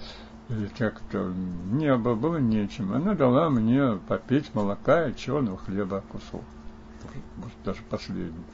[0.79, 1.33] как-то
[1.73, 2.93] не было, было нечем.
[2.93, 6.45] Она дала мне попить молока и черного хлеба кусок.
[7.37, 8.45] Может, даже последний.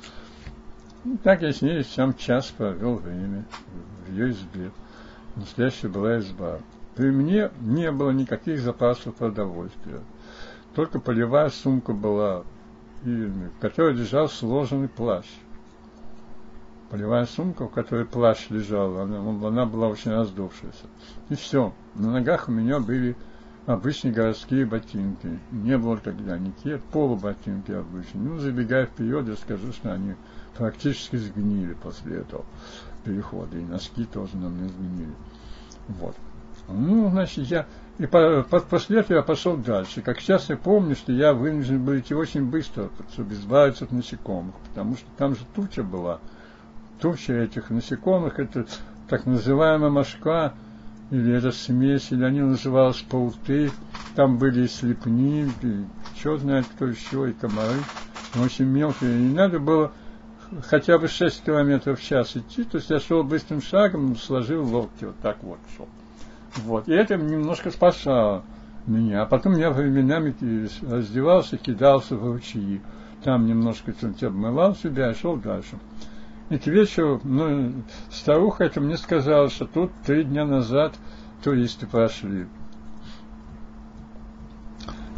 [1.05, 3.45] Ну, так я с ней сам час провел время
[4.07, 4.71] в ее избе.
[5.37, 6.61] Настоящая была изба.
[6.95, 10.01] При мне не было никаких запасов продовольствия.
[10.75, 12.45] Только полевая сумка была,
[13.03, 15.27] в которой лежал сложенный плащ.
[16.91, 20.87] Полевая сумка, в которой плащ лежал, она, она была очень раздувшаяся.
[21.29, 21.73] И все.
[21.95, 23.17] На ногах у меня были
[23.67, 25.39] обычные городские ботинки.
[25.51, 28.25] Не было тогда ни кет, полуботинки обычные.
[28.25, 30.15] Ну, забегая вперед, я скажу, что они
[30.57, 32.45] практически сгнили после этого
[33.05, 33.57] перехода.
[33.57, 35.15] И носки тоже на мне сгнили.
[35.89, 36.17] Вот.
[36.69, 37.67] Ну, значит, я...
[37.99, 40.03] И по, по, после этого я пошел дальше.
[40.03, 44.55] Как сейчас я помню, что я вынужден был идти очень быстро, чтобы избавиться от насекомых,
[44.69, 46.19] потому что там же туча была.
[47.01, 48.67] Туча этих насекомых, это
[49.09, 50.55] так называемая мошка,
[51.11, 53.71] или это смесь, или они назывались пауты.
[54.15, 55.85] Там были и слепни, и
[56.19, 57.77] что знает кто еще, и комары.
[58.43, 59.19] Очень мелкие.
[59.19, 59.93] И надо было
[60.69, 65.05] хотя бы 6 километров в час идти, то есть я шел быстрым шагом, сложил локти,
[65.05, 65.89] вот так вот шел.
[66.65, 66.89] Вот.
[66.89, 68.45] И это немножко спасало
[68.87, 69.23] меня.
[69.23, 70.35] А потом я временами
[70.89, 72.81] раздевался, кидался в ручьи.
[73.23, 75.79] Там немножко обмывал себя и шел дальше.
[76.55, 77.73] И к ну,
[78.11, 80.95] старуха это мне сказала, что тут три дня назад
[81.43, 82.47] туристы прошли.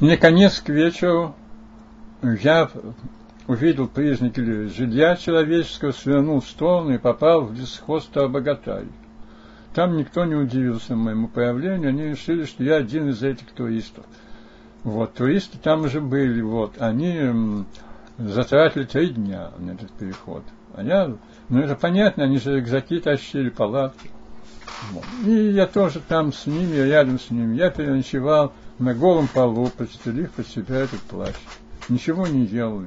[0.00, 1.34] И, наконец, к вечеру
[2.22, 2.70] я
[3.46, 8.86] увидел признаки жилья человеческого, свернул в сторону и попал в лесхозство Богатарь.
[9.74, 14.06] Там никто не удивился моему появлению, они решили, что я один из этих туристов.
[14.84, 17.64] Вот, туристы там уже были, вот, они
[18.16, 20.42] затратили три дня на этот переход.
[20.82, 21.16] Я,
[21.48, 24.10] ну это понятно, они же рюкзаки тащили, палатки.
[24.92, 25.04] Вот.
[25.24, 27.56] И я тоже там с ними, рядом с ними.
[27.56, 31.34] Я переночевал на голом полу, подстелив под себя этот плащ.
[31.88, 32.82] Ничего не ел,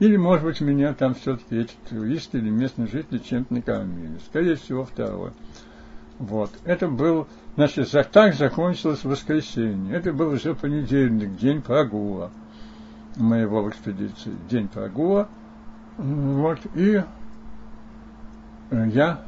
[0.00, 4.18] или, может быть, меня там все-таки эти туристы или местные жители чем-то накормили.
[4.26, 5.32] Скорее всего, второе.
[6.18, 6.50] Вот.
[6.64, 9.94] Это был, значит, так закончилось воскресенье.
[9.94, 12.30] Это был уже понедельник, день прогула
[13.16, 14.32] моего экспедиции.
[14.48, 15.28] День прогула.
[15.98, 16.58] Вот.
[16.74, 17.02] И
[18.70, 19.20] я,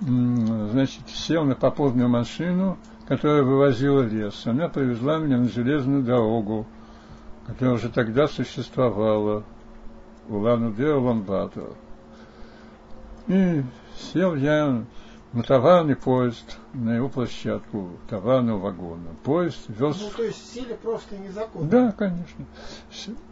[0.00, 4.46] значит, сел на поповную машину, которая вывозила лес.
[4.46, 6.66] Она привезла меня на железную дорогу,
[7.46, 9.44] которая уже тогда существовала
[10.28, 11.74] Улан-Удэ, Улан-Батор.
[13.26, 13.62] И
[13.96, 14.84] сел я
[15.34, 19.10] на товарный поезд, на его площадку товарного вагона.
[19.24, 20.00] Поезд вез...
[20.00, 21.68] Ну, то есть сели просто незаконно?
[21.68, 22.44] Да, конечно.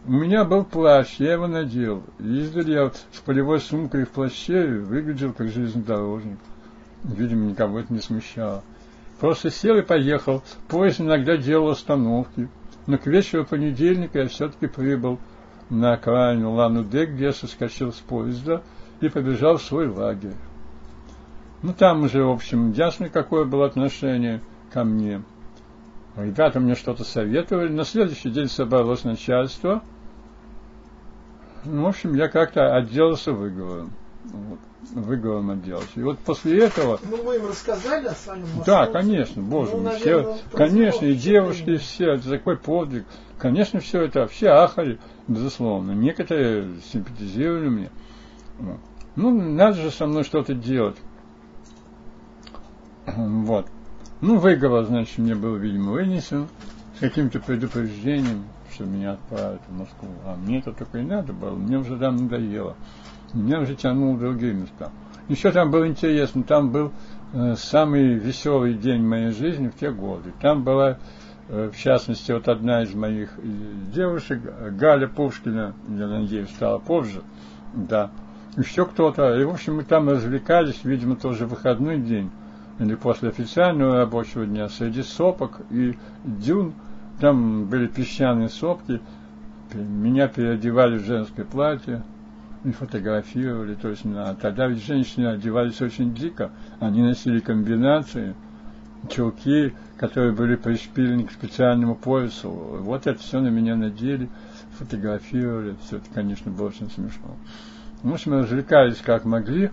[0.06, 2.02] У меня был плащ, я его надел.
[2.18, 6.38] Ездили я с полевой сумкой в плаще, выглядел как железнодорожник.
[7.04, 8.64] Видимо, никого это не смущало.
[9.20, 10.42] Просто сел и поехал.
[10.66, 12.48] Поезд иногда делал остановки.
[12.88, 15.20] Но к вечеру понедельника я все-таки прибыл
[15.70, 18.60] на окраину Лану-Де, где я соскочил с поезда
[19.00, 20.34] и побежал в свой лагерь.
[21.62, 24.40] Ну, там уже, в общем, ясно, какое было отношение
[24.72, 25.22] ко мне.
[26.16, 27.68] Ребята мне что-то советовали.
[27.68, 29.82] На следующий день собралось начальство.
[31.64, 33.92] Ну, в общем, я как-то отделался выговором.
[34.24, 34.58] Вот,
[34.92, 36.00] выговором отделался.
[36.00, 36.98] И вот после этого...
[37.08, 39.96] Ну, вы им рассказали о своем Да, конечно, боже ну, мой.
[39.96, 42.14] Все, конечно, и девушки, и все.
[42.14, 43.04] Это такой подвиг.
[43.38, 44.98] Конечно, все это, все ахали
[45.28, 45.92] безусловно.
[45.92, 47.90] Некоторые симпатизировали мне.
[49.14, 50.96] Ну, надо же со мной что-то делать.
[53.06, 53.66] Вот.
[54.20, 56.48] Ну, выговор, значит, мне был, видимо, вынесен
[56.96, 60.08] с каким-то предупреждением, что меня отправят в Москву.
[60.24, 61.54] А мне это только и надо было.
[61.54, 62.76] Мне уже там надоело.
[63.32, 64.90] Меня уже тянуло в другие места.
[65.28, 66.92] Еще там было интересно, там был
[67.32, 70.32] э, самый веселый день моей жизни в те годы.
[70.40, 70.98] Там была
[71.48, 73.42] Э, в частности, вот одна из моих э,
[73.94, 74.40] девушек,
[74.72, 77.22] Галя Пушкина, я надеюсь, стала позже,
[77.74, 78.10] да,
[78.56, 82.30] еще кто-то, и, в общем, мы там развлекались, видимо, тоже выходной день,
[82.78, 86.74] или после официального рабочего дня, среди сопок и дюн,
[87.20, 89.00] там были песчаные сопки,
[89.74, 92.02] меня переодевали в женское платье,
[92.64, 98.34] и фотографировали, то есть на, тогда ведь женщины одевались очень дико, они носили комбинации,
[99.10, 102.50] чулки, которые были пришпилены к специальному поясу.
[102.50, 104.28] Вот это все на меня надели,
[104.78, 105.76] фотографировали.
[105.84, 107.36] Все это, конечно, было очень смешно.
[108.02, 109.70] В общем, развлекались как могли.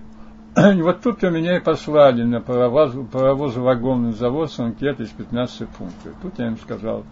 [0.60, 6.14] Вот тут -то меня и послали на паровоз, паровозо-вагонный завод с анкетой из 15 пунктов.
[6.22, 7.06] Тут я им сказал,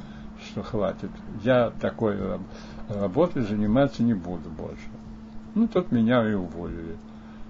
[0.45, 1.09] что хватит.
[1.43, 2.17] Я такой
[2.89, 4.89] работой заниматься не буду больше.
[5.55, 6.97] Ну, тут меня и уволили.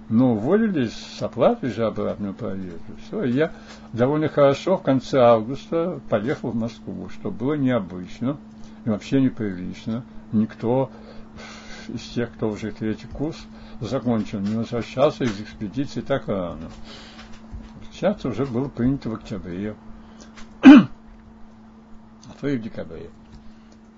[0.08, 2.92] Но уволили с оплатой же обратно проезда.
[3.06, 3.52] Все, я
[3.92, 8.36] довольно хорошо в конце августа поехал в Москву, что было необычно
[8.84, 10.04] и вообще неприлично.
[10.32, 10.90] Никто
[11.88, 13.36] из тех, кто уже третий курс
[13.80, 16.70] закончил, не возвращался из экспедиции так рано.
[17.92, 19.74] Сейчас уже было принято в октябре,
[20.62, 20.86] а
[22.40, 23.10] то и в декабре,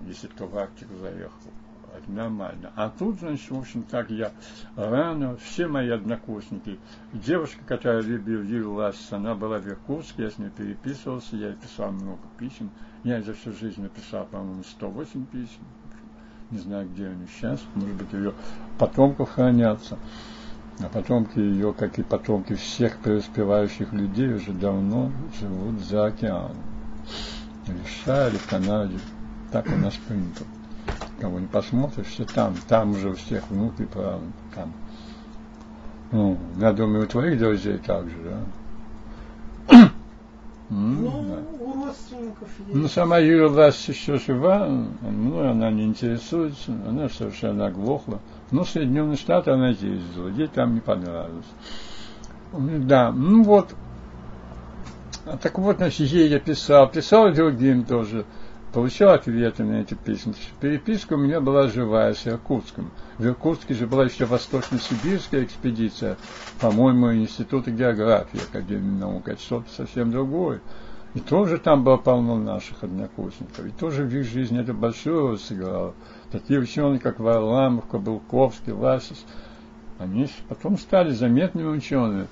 [0.07, 1.51] если кто в Арктику заехал.
[1.93, 2.71] Это нормально.
[2.75, 4.31] А тут, значит, в общем, так я
[4.77, 6.79] рано, все мои однокурсники,
[7.11, 12.21] девушка, которая влюбилась, она была в Иркутске, я с ней переписывался, я ей писал много
[12.39, 12.71] писем.
[13.03, 15.65] Я за всю жизнь написал, по-моему, 108 писем
[16.51, 18.33] не знаю, где они сейчас, может быть, ее
[18.77, 19.97] потомков хранятся.
[20.79, 26.57] А потомки ее, как и потомки всех преуспевающих людей, уже давно живут за океаном.
[27.67, 28.99] Или в США, или в Канаде.
[29.51, 30.43] Так у нас принято.
[31.19, 32.55] Кого не посмотришь, все там.
[32.67, 34.73] Там уже у всех внуки, правда, там.
[36.11, 38.39] Ну, я думаю, у твоих друзей так же, да?
[40.73, 41.63] Ну, да.
[41.65, 42.73] у родственников есть.
[42.73, 44.69] Ну, сама Юля Власть еще жива,
[45.01, 48.19] ну, она не интересуется, она совершенно оглохла.
[48.51, 51.45] Но в Соединенные Штаты она ездила, ей там не понравилось.
[52.53, 53.75] Да, ну вот.
[55.25, 58.25] А так вот, значит, ей я писал, писал другим тоже.
[58.73, 60.33] Получал ответы на эти письма.
[60.61, 62.89] Переписка у меня была живая с Иркутском.
[63.17, 66.15] В Иркутске же была еще Восточно-Сибирская экспедиция,
[66.61, 69.27] по-моему, Института географии Академии наук.
[69.27, 70.61] Это что-то совсем другое.
[71.13, 73.65] И тоже там было полно наших однокурсников.
[73.65, 75.93] И тоже в их жизни это большую роль сыграло.
[76.31, 79.25] Такие ученые, как Варламов, Кобылковский, Ласис,
[79.99, 82.27] они потом стали заметными учеными.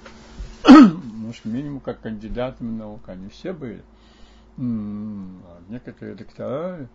[0.69, 3.01] Может, минимум как кандидатами наук.
[3.07, 3.83] Они все были
[4.59, 6.87] некоторые доктора,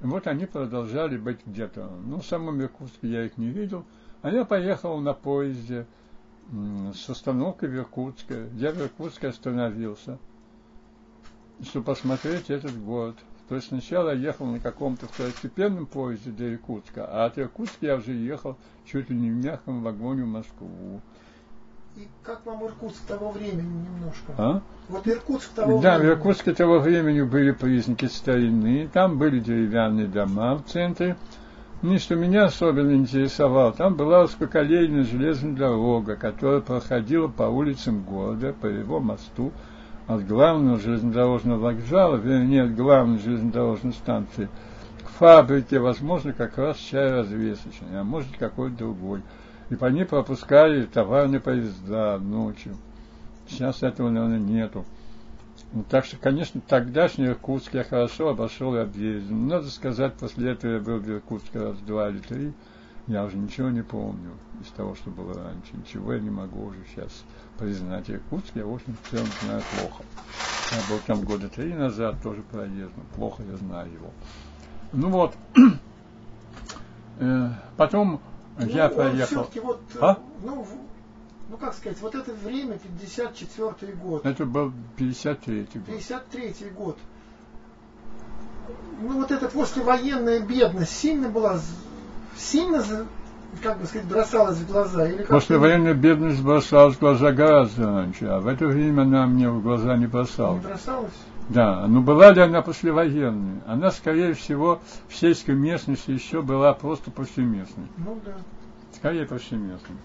[0.00, 1.90] вот они продолжали быть где-то.
[2.04, 3.84] Ну, в самом Иркутске я их не видел.
[4.22, 5.86] А я поехал на поезде
[6.94, 8.48] с остановки в Иркутске.
[8.54, 10.18] Я в Иркутске остановился,
[11.62, 13.16] чтобы посмотреть этот город.
[13.48, 17.96] То есть сначала я ехал на каком-то второстепенном поезде до Иркутска, а от Иркутска я
[17.96, 21.00] уже ехал чуть ли не в мягком вагоне в Москву.
[21.98, 24.32] И как вам Иркутск того времени немножко?
[24.38, 24.60] А?
[24.88, 26.14] Вот Иркутск того да, времени.
[26.14, 31.16] в Иркутске того времени были признаки старины, там были деревянные дома в центре.
[31.82, 38.52] И что меня особенно интересовало, там была узкоколейная железная дорога, которая проходила по улицам города,
[38.52, 39.50] по его мосту,
[40.06, 44.48] от главного железнодорожного вокзала, вернее, от главной железнодорожной станции,
[45.02, 49.22] к фабрике, возможно, как раз чай развесочный, а может какой-то другой
[49.70, 52.76] и по ней пропускали товарные поезда ночью.
[53.48, 54.84] Сейчас этого, наверное, нету.
[55.72, 59.36] Ну, так что, конечно, тогдашний Иркутск я хорошо обошел и объездил.
[59.36, 62.52] Надо сказать, после этого я был в Иркутске раз два или три.
[63.06, 65.74] Я уже ничего не помню из того, что было раньше.
[65.74, 67.24] Ничего я не могу уже сейчас
[67.58, 68.10] признать.
[68.10, 70.04] Иркутск я, в общем, в целом знаю плохо.
[70.72, 73.04] Я был там года три назад, тоже проездом.
[73.14, 74.10] Плохо я знаю его.
[74.92, 75.34] Ну вот.
[77.20, 77.50] Э,
[78.58, 79.48] ну, я поехал.
[79.62, 80.18] Вот, а?
[80.42, 80.66] ну,
[81.48, 84.26] ну, как сказать, вот это время, 54 год.
[84.26, 85.84] Это был 53 год.
[85.86, 86.98] 53 год.
[89.00, 91.58] Ну, вот эта послевоенная бедность сильно была,
[92.36, 92.84] сильно,
[93.62, 95.08] как бы сказать, бросалась в глаза?
[95.08, 99.62] Или Послевоенная бедность бросалась в глаза гораздо раньше, а в это время она мне в
[99.62, 100.62] глаза не бросалась.
[100.62, 101.12] Не бросалась?
[101.48, 103.62] Да, но была ли она послевоенной?
[103.66, 107.86] Она, скорее всего, в сельской местности еще была просто повсеместной.
[107.96, 108.36] Ну да.
[108.94, 109.96] Скорее повсеместной.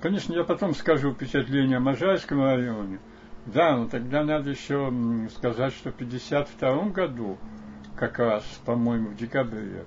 [0.00, 2.98] Конечно, я потом скажу впечатление о Можайском районе.
[3.46, 4.90] Да, но тогда надо еще
[5.36, 7.36] сказать, что в 1952 году,
[7.94, 9.84] как раз, по-моему, в декабре,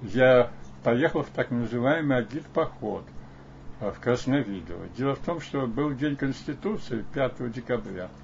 [0.00, 0.50] я
[0.82, 3.04] поехал в так называемый агит-поход
[3.80, 4.86] а, в Красновидово.
[4.96, 8.08] Дело в том, что был День Конституции 5 декабря–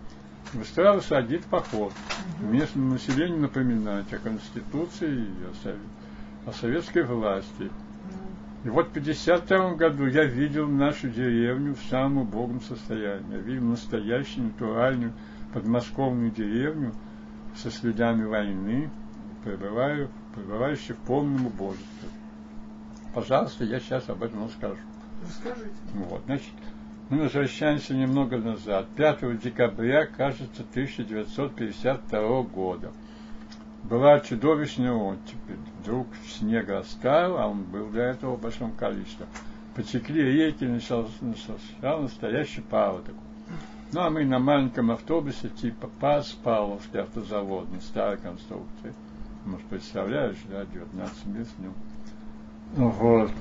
[0.53, 1.93] выстраивался один поход.
[2.41, 7.71] Местному населению напоминать о Конституции и о, о советской власти.
[8.65, 13.33] И вот в 1952 году я видел нашу деревню в самом убогом состоянии.
[13.33, 15.13] Я видел настоящую, натуральную
[15.55, 16.93] подмосковную деревню
[17.57, 18.91] со следами войны,
[19.45, 22.09] пребываю, пребывающую в полном убожестве.
[23.15, 24.77] Пожалуйста, я сейчас об этом расскажу.
[25.27, 25.75] Расскажите.
[25.95, 26.53] Вот, значит,
[27.11, 28.87] мы возвращаемся немного назад.
[28.97, 32.93] 5 декабря, кажется, 1952 года.
[33.83, 35.59] Была чудовищная оттепель.
[35.81, 39.27] Вдруг снег растаял, а он был до этого в большом количестве.
[39.75, 43.15] потекли реки, начался, начался настоящий паводок.
[43.93, 48.95] Ну, а мы на маленьком автобусе типа ПАС, Павловский автозавод, на старой конструкции.
[49.45, 51.75] Может, представляешь, да, 19 мил с ним.
[52.77, 53.33] Вот.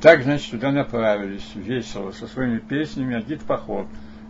[0.00, 3.86] Так, значит, туда направились, весело, со своими песнями, а гид-поход.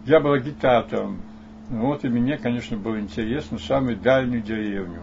[0.06, 1.20] Я был агитатором.
[1.68, 5.02] Вот и мне, конечно, было интересно самую дальнюю деревню.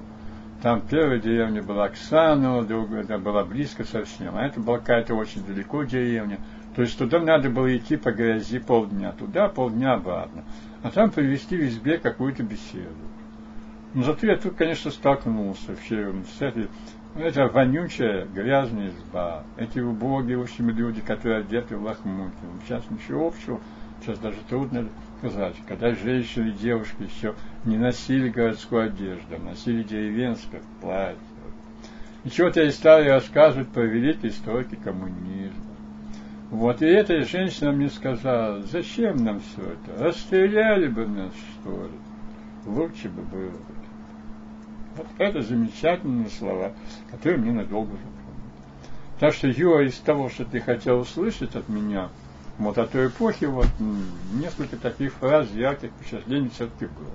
[0.62, 5.44] Там первая деревня была Оксанова, другая да, была близко совсем, а это была какая-то очень
[5.46, 6.38] далеко деревня.
[6.76, 10.44] То есть туда надо было идти по грязи полдня, туда полдня обратно.
[10.84, 12.90] А там привести в избе какую-то беседу.
[13.94, 16.68] Но зато я тут, конечно, столкнулся вообще с этой
[17.24, 19.44] это вонючая, грязная изба.
[19.58, 22.34] Эти убогие, в общем, люди, которые одеты в лохмотья.
[22.66, 23.60] Сейчас ничего общего,
[24.02, 25.56] сейчас даже трудно сказать.
[25.68, 31.20] Когда женщины и девушки еще не носили городскую одежду, а носили деревенское платье.
[32.24, 35.70] И чего-то я стали рассказывать про великие строки коммунизма.
[36.52, 40.04] Вот, и эта женщина мне сказала, зачем нам все это?
[40.04, 41.92] Расстреляли бы нас, что ли?
[42.66, 43.52] Лучше бы было.
[45.00, 46.74] Вот это замечательные слова,
[47.10, 48.20] которые мне надолго запомнят.
[49.18, 52.10] Так что, Юра, из того, что ты хотел услышать от меня,
[52.58, 53.70] вот о той эпохе, вот
[54.34, 57.14] несколько таких фраз, ярких впечатлений все-таки было.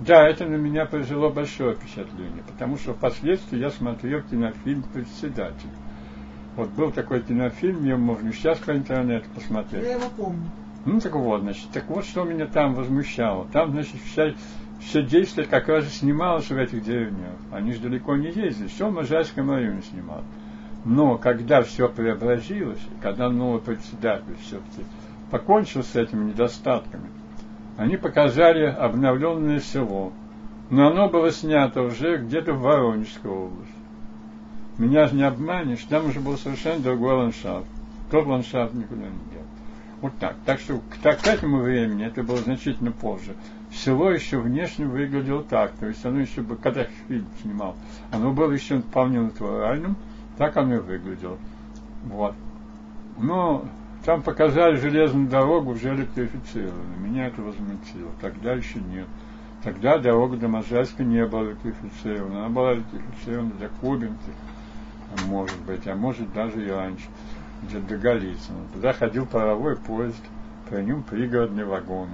[0.00, 5.68] Да, это на меня произвело большое впечатление, потому что впоследствии я смотрел кинофильм «Председатель».
[6.56, 9.84] Вот был такой кинофильм, его можно сейчас по интернету посмотреть.
[9.84, 10.50] Я его помню.
[10.86, 13.46] Ну так вот, значит, так вот, что меня там возмущало.
[13.52, 14.32] Там, значит, вся
[14.84, 17.36] все действие как раз снималось в этих деревнях.
[17.50, 20.22] Они же далеко не ездили, все в Можайском районе снимал.
[20.84, 24.84] Но когда все преобразилось, когда новый председатель все-таки
[25.30, 27.08] покончил с этими недостатками,
[27.76, 30.12] они показали обновленное село.
[30.70, 33.74] Но оно было снято уже где-то в Воронежской области.
[34.78, 37.66] Меня же не обманешь, там уже был совершенно другой ландшафт.
[38.10, 39.42] Тот ландшафт никуда не дел.
[40.00, 40.36] Вот так.
[40.44, 43.34] Так что к, к этому времени, это было значительно позже,
[43.74, 45.72] село еще внешне выглядело так.
[45.72, 47.76] То есть оно еще, когда фильм снимал,
[48.10, 49.96] оно было еще вполне натуральным,
[50.38, 51.38] так оно и выглядело.
[52.04, 52.34] Вот.
[53.18, 53.64] Но
[54.04, 56.98] там показали железную дорогу уже электрифицированную.
[56.98, 58.10] Меня это возмутило.
[58.20, 59.06] Тогда еще нет.
[59.62, 62.40] Тогда дорога до Можайска не была электрифицирована.
[62.40, 64.32] Она была электрифицирована до Кубинки,
[65.26, 67.04] может быть, а может даже и раньше,
[67.62, 68.58] где-то до Голицына.
[68.74, 70.22] Туда ходил паровой поезд,
[70.68, 72.10] по нем пригородные вагоны.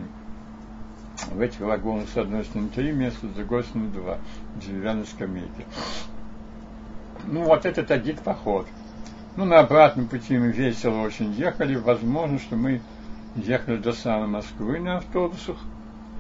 [1.26, 4.18] В этих вагонах с одной стороны три места, с другой стороны два.
[4.56, 5.66] Деревянные скамейки.
[7.26, 8.66] Ну, вот этот один поход.
[9.36, 11.76] Ну, на обратном пути мы весело очень ехали.
[11.76, 12.80] Возможно, что мы
[13.36, 15.56] ехали до самой Москвы на автобусах.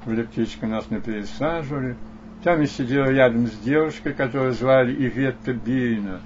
[0.04, 1.96] В электричку нас не пересаживали.
[2.44, 6.20] Там я сидел рядом с девушкой, которую звали Иветта Бирина,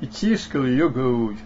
[0.00, 1.38] и тискал ее грудь.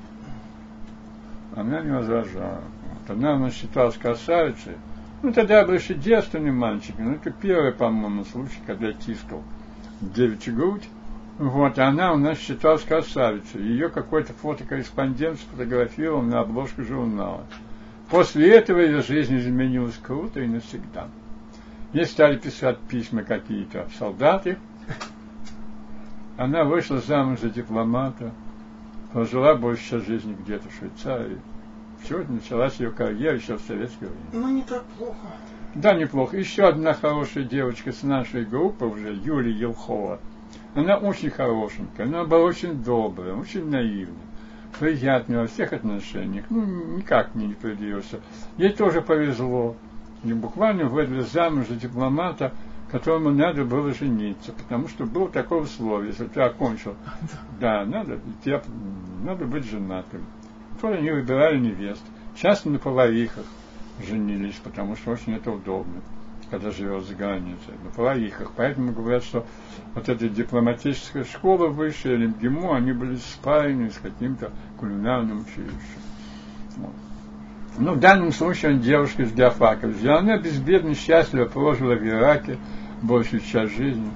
[1.54, 2.62] Она не возражала.
[3.00, 4.74] Вот она у нас считалась красавицей,
[5.22, 7.06] ну, тогда был еще девственным мальчиком.
[7.06, 9.42] Ну, это первый, по-моему, случай, когда я тискал
[10.00, 10.88] девичью грудь.
[11.38, 13.62] Вот, она у нас считалась красавицей.
[13.62, 17.44] Ее какой-то фотокорреспондент сфотографировал на обложку журнала.
[18.10, 21.08] После этого ее жизнь изменилась круто и навсегда.
[21.92, 24.58] Ей стали писать письма какие-то солдаты.
[26.36, 28.32] Она вышла замуж за дипломата,
[29.12, 31.38] прожила больше жизни где-то в Швейцарии.
[32.04, 34.26] Все, началась ее карьера еще в советское время.
[34.32, 35.16] Ну, не так плохо.
[35.74, 36.36] Да, неплохо.
[36.36, 40.18] Еще одна хорошая девочка с нашей группы уже, Юлия Елхова.
[40.74, 44.16] Она очень хорошенькая, она была очень добрая, очень наивная,
[44.78, 46.46] приятная во всех отношениях.
[46.50, 46.64] Ну,
[46.96, 48.20] никак мне не придется.
[48.56, 49.76] Ей тоже повезло.
[50.24, 52.52] И буквально выдали замуж за дипломата,
[52.90, 56.94] которому надо было жениться, потому что было такое условие, если ты окончил,
[57.60, 58.62] да, надо, тебе,
[59.24, 60.26] надо быть женатым
[60.74, 62.02] которые они выбирали невест.
[62.36, 63.44] Часто на поварихах
[64.06, 66.00] женились, потому что очень это удобно,
[66.50, 68.52] когда живешь за границей, на поварихах.
[68.56, 69.46] Поэтому говорят, что
[69.94, 76.02] вот эта дипломатическая школа высшая, или МГИМО, они были спаяны с каким-то кулинарным училищем.
[76.76, 76.92] Вот.
[77.78, 79.90] Ну, в данном случае он девушка из Диафака.
[80.04, 82.58] Она безбедно, счастливо прожила в Ираке
[83.02, 84.10] большую часть жизни.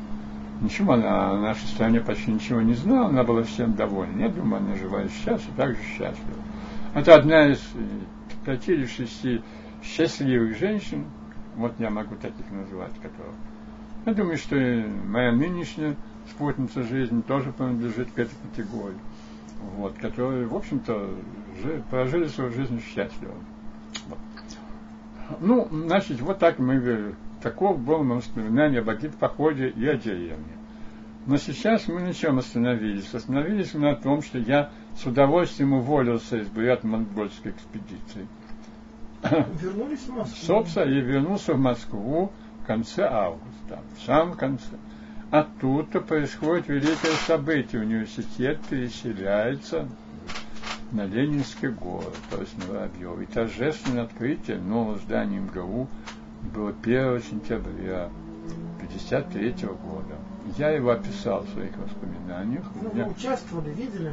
[0.60, 4.22] Ничего, она о нашей стране почти ничего не знала, она была всем довольна.
[4.22, 6.38] Я думаю, она жива и сейчас, и также счастлива.
[6.94, 7.60] Это одна из
[8.44, 9.42] пяти или шести
[9.82, 11.04] счастливых женщин,
[11.56, 13.34] вот я могу таких назвать, которые.
[14.06, 15.96] Я думаю, что и моя нынешняя
[16.30, 18.98] спутница жизни тоже принадлежит к этой категории,
[19.76, 21.10] вот, которые, в общем-то,
[21.90, 23.34] прожили свою жизнь счастливо.
[24.08, 24.18] Вот.
[25.40, 27.14] Ну, значит, вот так мы,
[27.46, 30.56] таков был мое воспоминание об Агит походе и о деревне.
[31.26, 33.14] Но сейчас мы на чем остановились?
[33.14, 38.26] Остановились мы на том, что я с удовольствием уволился из бурят-монгольской экспедиции.
[39.62, 40.36] Вернулись в Москву?
[40.44, 42.32] Собственно, и вернулся в Москву
[42.62, 44.76] в конце августа, в самом конце.
[45.30, 47.80] А тут-то происходит великое событие.
[47.80, 49.88] Университет переселяется
[50.90, 53.20] на Ленинский город, то есть на Воробьев.
[53.20, 55.88] И торжественное открытие нового здания МГУ
[56.54, 58.10] было 1 сентября
[58.76, 60.16] 1953 года.
[60.56, 62.64] Я его описал в своих воспоминаниях.
[62.80, 63.04] Ну, я...
[63.04, 64.12] вы участвовали, видели?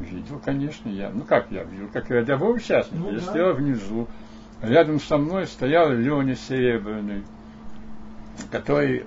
[0.00, 1.10] Видел, конечно, я.
[1.10, 2.98] Ну как я видел, как рядовой участник.
[2.98, 3.20] Ну, я да.
[3.20, 4.06] стоял внизу.
[4.62, 7.24] Рядом со мной стоял Леня Серебряный,
[8.50, 9.04] который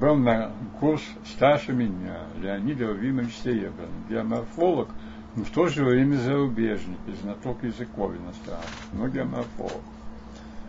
[0.00, 4.88] был на курс старше меня, Леонид Равимович Серебряный, геоморфолог,
[5.34, 9.82] но в то же время зарубежник, и знаток языков иностранных, но геоморфолог.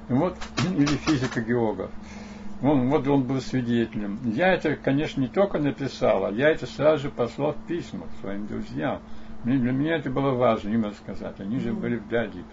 [0.09, 0.37] И вот,
[0.77, 1.89] или физико-географ.
[2.61, 4.19] Он, вот он был свидетелем.
[4.23, 8.47] Я это, конечно, не только написал, а я это сразу же послал в письмах своим
[8.47, 9.01] друзьям.
[9.43, 11.39] Мне, для меня это было важно им рассказать.
[11.39, 12.43] Они же были вдали.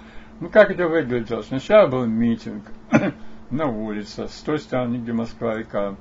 [0.41, 1.43] Ну, как это выглядело?
[1.43, 2.65] Сначала был митинг
[3.51, 5.95] на улице, с той стороны, где Москва-река,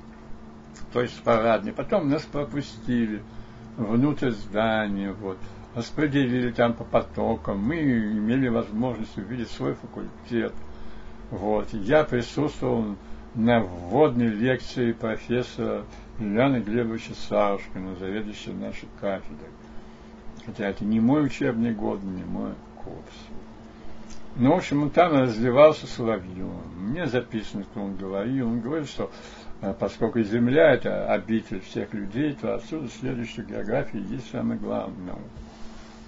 [0.92, 1.72] то есть парадный.
[1.72, 3.22] Потом нас пропустили
[3.76, 5.38] внутрь здания, вот,
[5.74, 7.58] распределили там по потокам.
[7.58, 10.52] Мы имели возможность увидеть свой факультет.
[11.30, 11.72] Вот.
[11.72, 12.96] Я присутствовал
[13.34, 15.84] на вводной лекции профессора
[16.18, 19.50] Ильяна Глебовича Савушкина, заведующего нашей кафедрой.
[20.44, 22.52] Хотя это не мой учебный год, не мой
[22.82, 23.14] курс.
[24.36, 26.62] Ну, в общем, он там разливался соловьем.
[26.78, 28.48] Мне записано, что он говорил.
[28.48, 29.10] Он говорит, что
[29.60, 35.16] э, поскольку Земля– это обитель всех людей, то отсюда следует, что география есть самое главное.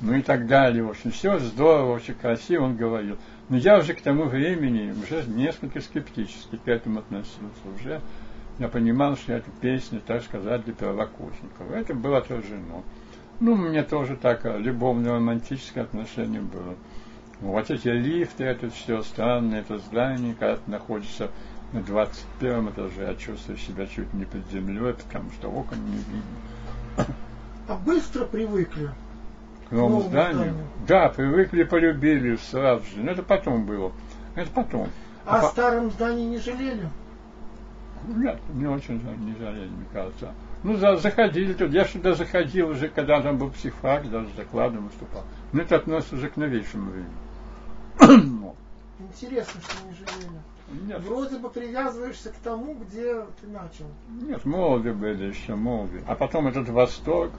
[0.01, 0.85] Ну и так далее.
[0.85, 3.19] В общем, все здорово, очень красиво он говорил.
[3.49, 7.69] Но я уже к тому времени уже несколько скептически к этому относился.
[7.77, 8.01] Уже
[8.59, 11.71] я понимал, что это песня, так сказать, для первокурсников.
[11.71, 12.83] Это было отражено.
[13.41, 16.77] Ну, мне тоже так любовно-романтическое отношение было.
[17.41, 21.31] Вот эти лифты, это все странное, это здание, когда ты находишься
[21.73, 27.07] на 21 этаже, а чувствуешь себя чуть не под землей, потому что окон не видно.
[27.69, 28.91] А быстро привыкли?
[29.73, 30.35] К новому новому зданию?
[30.37, 30.67] зданию.
[30.87, 32.99] Да, привыкли, полюбили сразу же.
[33.03, 33.91] Но это потом было.
[34.35, 34.89] Это потом.
[35.25, 36.89] А, А по- старом здании не жалели?
[38.07, 40.33] Нет, не очень не жалели, мне кажется.
[40.63, 41.73] Ну, за, заходили тут.
[41.73, 45.25] Я сюда заходил уже, когда там был психфак, даже с докладом выступал.
[45.53, 48.53] Но это относится уже к новейшему времени.
[48.99, 50.41] Интересно, что не жалели.
[50.87, 53.87] Нет, Вроде бы привязываешься к тому, где ты начал.
[54.23, 56.03] нет, молоды были еще, молоды.
[56.07, 57.33] А потом этот восторг,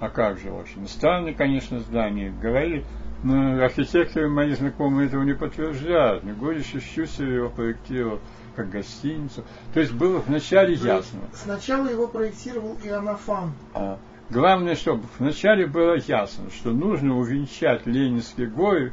[0.00, 0.86] а как же очень.
[0.88, 2.30] Странное, конечно, здание.
[2.30, 2.84] Говорили,
[3.22, 6.24] но архитекторы мои знакомые этого не подтверждают.
[6.24, 8.20] Не говорят, что Щусев его проектировал
[8.54, 9.44] как гостиницу.
[9.74, 11.20] То есть было вначале ясно.
[11.32, 13.52] Сначала его проектировал Иоаннафан.
[13.74, 13.98] А
[14.30, 18.92] главное, чтобы вначале было ясно, что нужно увенчать Ленинские горы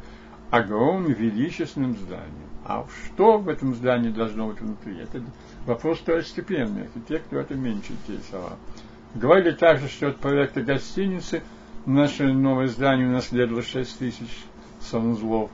[0.51, 2.49] огромным величественным зданием.
[2.65, 4.99] А что в этом здании должно быть внутри?
[4.99, 5.21] Это
[5.65, 6.83] вопрос второстепенный.
[6.83, 8.57] Архитектор это меньше интересовал.
[9.15, 11.43] Говорили также, что от проекта гостиницы
[11.85, 14.45] наше новое здание унаследовало 6 тысяч
[14.81, 15.51] санузлов.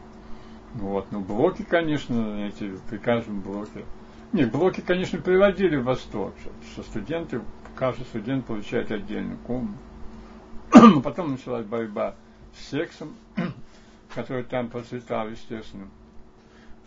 [0.75, 1.11] Вот.
[1.11, 3.83] Но блоки, конечно, эти при каждом блоке.
[4.31, 7.41] Нет, блоки, конечно, приводили в восторг, что, что студенты,
[7.75, 9.77] каждый студент получает отдельную комнату.
[10.73, 12.15] Но потом началась борьба
[12.55, 13.15] с сексом,
[14.13, 15.87] который там процветал, естественно.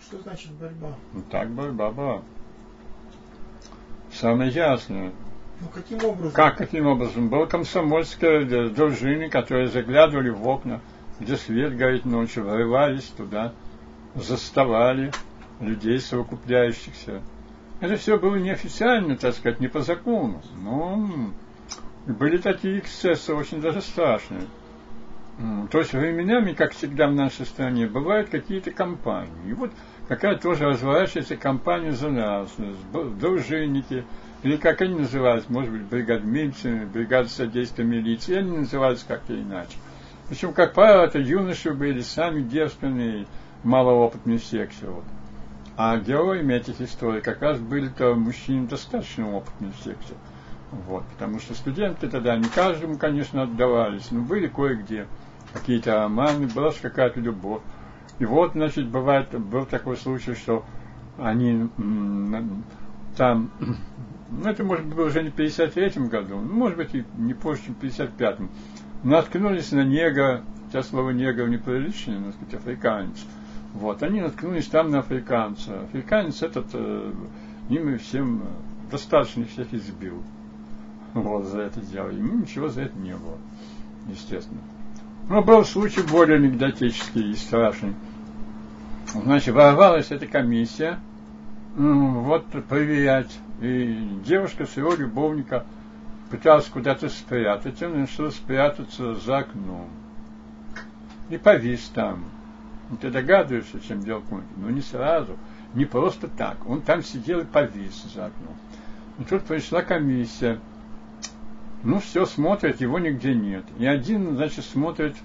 [0.01, 0.95] Что значит борьба?
[1.13, 2.23] Ну, так борьба была.
[4.13, 5.13] Самое ясное.
[5.63, 6.33] Ну каким образом?
[6.33, 7.29] Как, каким образом?
[7.29, 10.81] Было комсомольское э, дружины, которые заглядывали в окна,
[11.21, 13.53] где свет горит ночью, врывались туда,
[14.17, 15.13] заставали
[15.61, 17.23] людей совокупляющихся.
[17.81, 20.43] Это все было неофициально, так сказать, не по закону.
[20.61, 21.35] Но м,
[22.07, 24.43] были такие эксцессы, очень даже страшные.
[25.71, 29.51] То есть временами, как всегда в нашей стране, бывают какие-то компании.
[29.51, 29.71] И вот
[30.09, 32.55] какая тоже разворачивается компания за нас,
[32.93, 34.05] дружинники,
[34.43, 39.77] или как они назывались, может быть, бригадминцы, бригада содействия милиции, они назывались как-то иначе.
[40.29, 43.27] Причем, как правило, это юноши были сами девственные,
[43.63, 44.87] малоопытные в сексе.
[44.87, 45.05] Вот.
[45.77, 50.15] А героями этих историй как раз были-то мужчины достаточно опытные в сексе.
[50.73, 55.07] Вот, потому что студенты тогда не каждому, конечно, отдавались, но были кое-где
[55.53, 57.61] какие-то романы, была же какая-то любовь.
[58.19, 60.65] И вот, значит, бывает, был такой случай, что
[61.19, 61.69] они
[63.17, 63.51] там,
[64.33, 67.63] ну, это, может быть, уже не в 53 году, ну, может быть, и не позже,
[67.67, 68.51] чем в 55-м,
[69.05, 73.27] наткнулись на негра, хотя слово негр неприличное, но, сказать, африканец.
[73.75, 75.83] Вот, они наткнулись там на африканца.
[75.83, 77.13] Африканец этот, э,
[77.71, 80.23] им всем э, достаточно всех избил.
[81.15, 82.11] вот, за это дело.
[82.11, 83.39] Ему ничего за это не было,
[84.09, 84.61] естественно.
[85.29, 87.95] Но был случай более анекдотический и страшный.
[89.15, 90.99] Значит, ворвалась эта комиссия,
[91.77, 93.31] вот, проверять,
[93.63, 95.65] и девушка своего любовника
[96.31, 99.89] пыталась куда-то спрятать, он решил спрятаться за окном.
[101.31, 102.25] И повис там.
[102.93, 104.55] И ты догадываешься, чем дело кончится.
[104.57, 105.37] Но не сразу,
[105.75, 106.69] не просто так.
[106.69, 108.57] Он там сидел и повис за окном.
[109.19, 110.59] И тут пришла комиссия.
[111.85, 113.65] Ну, все смотрят, его нигде нет.
[113.79, 115.17] И один, значит, смотрит,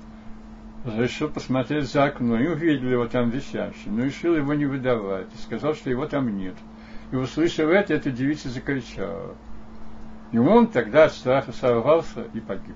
[0.85, 5.41] решил посмотреть за окно, и увидел его там висящим, но решил его не выдавать, и
[5.41, 6.55] сказал, что его там нет.
[7.11, 9.35] И услышав это, эта девица закричала.
[10.31, 12.75] И он тогда от страха сорвался и погиб.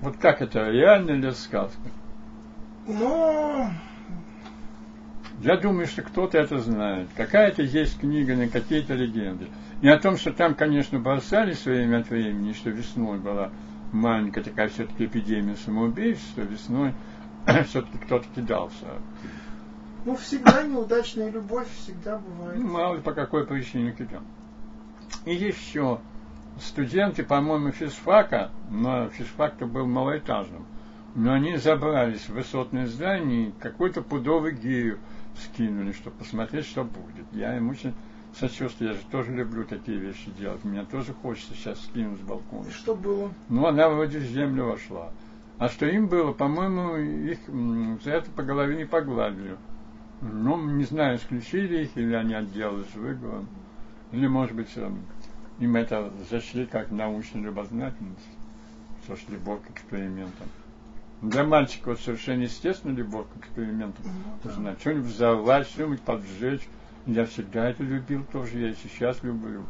[0.00, 1.90] Вот как это, реально ли сказка?
[2.86, 3.68] Ну,
[5.40, 7.08] я думаю, что кто-то это знает.
[7.16, 9.48] Какая-то есть книга на какие-то легенды.
[9.82, 13.50] И о том, что там, конечно, бросались время от времени, что весной была
[13.92, 16.94] маленькая такая все-таки эпидемия самоубийств, что весной
[17.66, 18.86] все-таки кто-то кидался.
[20.04, 22.58] Ну, всегда неудачная любовь, всегда бывает.
[22.58, 24.22] Ну, мало ли по какой причине кидал.
[25.24, 26.00] И еще
[26.60, 30.66] студенты, по-моему, физфака, но физфак-то был малоэтажным,
[31.14, 34.98] но они забрались в высотное здание и какой-то пудовый гею
[35.36, 37.26] скинули, чтобы посмотреть, что будет.
[37.32, 37.94] Я им очень
[38.38, 40.64] сочувствую, я же тоже люблю такие вещи делать.
[40.64, 42.66] Мне тоже хочется сейчас скинуть с балкона.
[42.68, 43.30] И что было?
[43.48, 45.10] Ну, она вроде в землю вошла.
[45.58, 47.38] А что им было, по-моему, их
[48.04, 49.56] за это по голове не погладили.
[50.20, 53.48] Ну, не знаю, исключили их, или они отделались выговором.
[54.12, 55.02] Или, может быть, эм,
[55.60, 58.28] им это зашли как научная любознательность,
[59.04, 60.48] что ж, любовь к экспериментам.
[61.22, 64.04] Для мальчика вот совершенно естественно любовь к экспериментам
[64.44, 64.80] Ну, узнать.
[64.80, 66.68] Что-нибудь взорвать, что-нибудь поджечь.
[67.06, 69.62] Я всегда это любил тоже, я и сейчас люблю.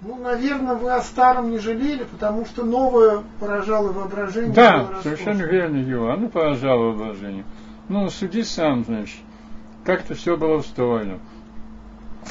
[0.00, 4.52] Ну, наверное, вы о старом не жалели, потому что новое поражало воображение.
[4.52, 6.14] Да, совершенно верно, Юра.
[6.14, 7.44] Оно поражало воображение.
[7.88, 9.20] Ну, суди сам, значит.
[9.84, 11.18] Как-то все было устроено.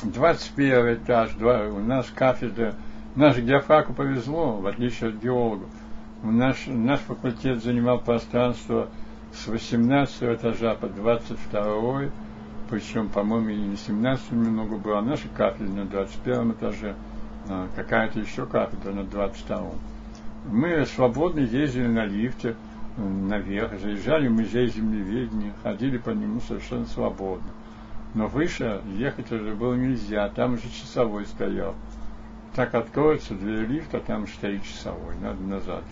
[0.03, 2.75] 21 этаж, два, у нас кафедра,
[3.15, 5.69] наш геофаку повезло, в отличие от геологов.
[6.21, 8.89] Наш, наш факультет занимал пространство
[9.33, 12.11] с 18 этажа по 22,
[12.69, 16.95] причем, по-моему, и не 17 немного было, а наша кафедра на 21 этаже,
[17.49, 19.63] а какая-то еще кафедра на 22.
[20.51, 22.55] Мы свободно ездили на лифте
[22.97, 27.47] наверх, заезжали в музей землеведения, ходили по нему совершенно свободно.
[28.13, 31.75] Но выше ехать уже было нельзя, там уже часовой стоял.
[32.55, 35.83] Так откроется дверь лифта, там стоит часовой, надо назад.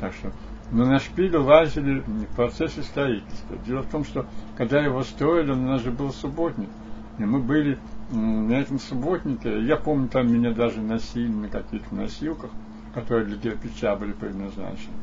[0.00, 0.32] Так что,
[0.72, 3.56] но на шпиле лазили в процессе строительства.
[3.64, 6.68] Дело в том, что когда его строили, у нас же был субботник.
[7.18, 7.78] И мы были
[8.10, 12.50] на этом субботнике, я помню, там меня даже носили на каких-то носилках,
[12.94, 14.94] которые для кирпича были предназначены.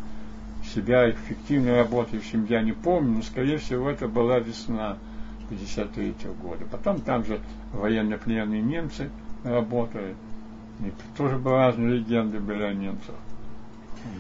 [0.75, 4.97] Себя эффективной работающим я не помню, но, скорее всего, это была весна
[5.49, 6.65] 53 года.
[6.69, 7.39] Потом там же
[7.71, 9.09] военнопленные немцы
[9.45, 10.15] работали.
[10.81, 13.15] И тоже были разные легенды были о немцах.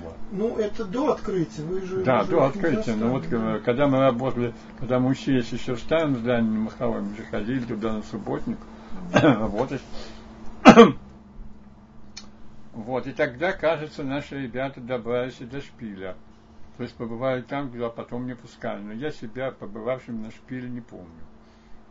[0.01, 0.15] Вот.
[0.31, 1.63] Ну, это до открытия.
[1.63, 2.95] Вы же Да, до открытия.
[2.95, 6.59] Но вот застали, э, когда мы работали, когда мы учились еще в старом здании на
[6.59, 8.57] Маховой, мы же ходили туда на субботник
[9.13, 9.81] работать.
[12.73, 16.15] Вот, и тогда, кажется, наши ребята добрались и до шпиля.
[16.77, 18.81] То есть побывали там, куда потом не пускали.
[18.81, 21.09] Но я себя, побывавшим на шпиле, не помню.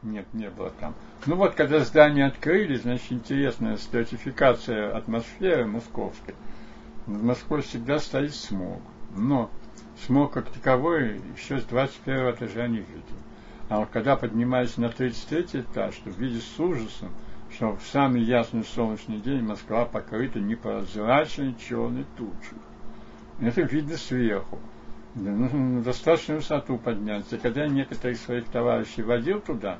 [0.02, 0.94] Нет, не было там.
[1.24, 6.34] Ну вот, когда здание открыли, значит, интересная стратификация атмосферы московской.
[7.06, 8.82] В Москве всегда стоит смог.
[9.16, 9.50] Но
[10.06, 13.16] смог как таковой еще с 21 этажа не видел.
[13.70, 17.10] А вот когда поднимаешься на 33 этаж, то видишь с ужасом,
[17.50, 22.58] что в самый ясный солнечный день Москва покрыта непрозрачной черной тучей.
[23.40, 24.58] Это видно сверху.
[25.14, 27.38] Да, нужно на достаточную высоту подняться.
[27.38, 29.78] Когда я некоторых своих товарищей водил туда,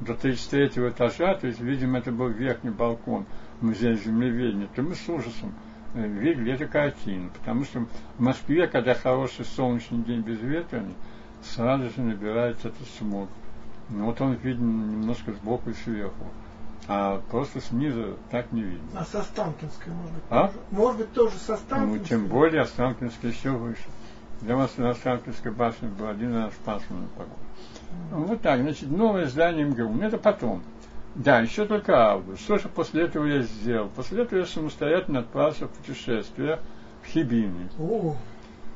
[0.00, 3.24] до 33 этажа, то есть, видимо, это был верхний балкон
[3.60, 5.54] музея землеведения, то мы с ужасом
[5.94, 7.30] э, видели эту картину.
[7.30, 7.86] Потому что
[8.18, 10.94] в Москве, когда хороший солнечный день безветренный,
[11.42, 13.28] сразу же набирается этот смог.
[13.88, 16.26] Ну, вот он виден немножко сбоку и сверху.
[16.88, 19.00] А просто снизу так не видно.
[19.00, 20.52] А со Станкинской, может быть, А?
[20.70, 22.08] Может быть, тоже со Ну, Станкинской?
[22.08, 23.82] тем более Останкинская еще выше.
[24.42, 27.40] Для вас на Останкинской башне был один раз пасмурный погода.
[28.10, 29.92] Вот так, значит, новое здание МГУ.
[29.92, 30.62] Ну, это потом.
[31.14, 32.42] Да, еще только август.
[32.42, 33.88] Что же после этого я сделал?
[33.88, 36.58] После этого я самостоятельно отправился в путешествие
[37.02, 37.70] в Хибины.
[37.78, 38.14] О,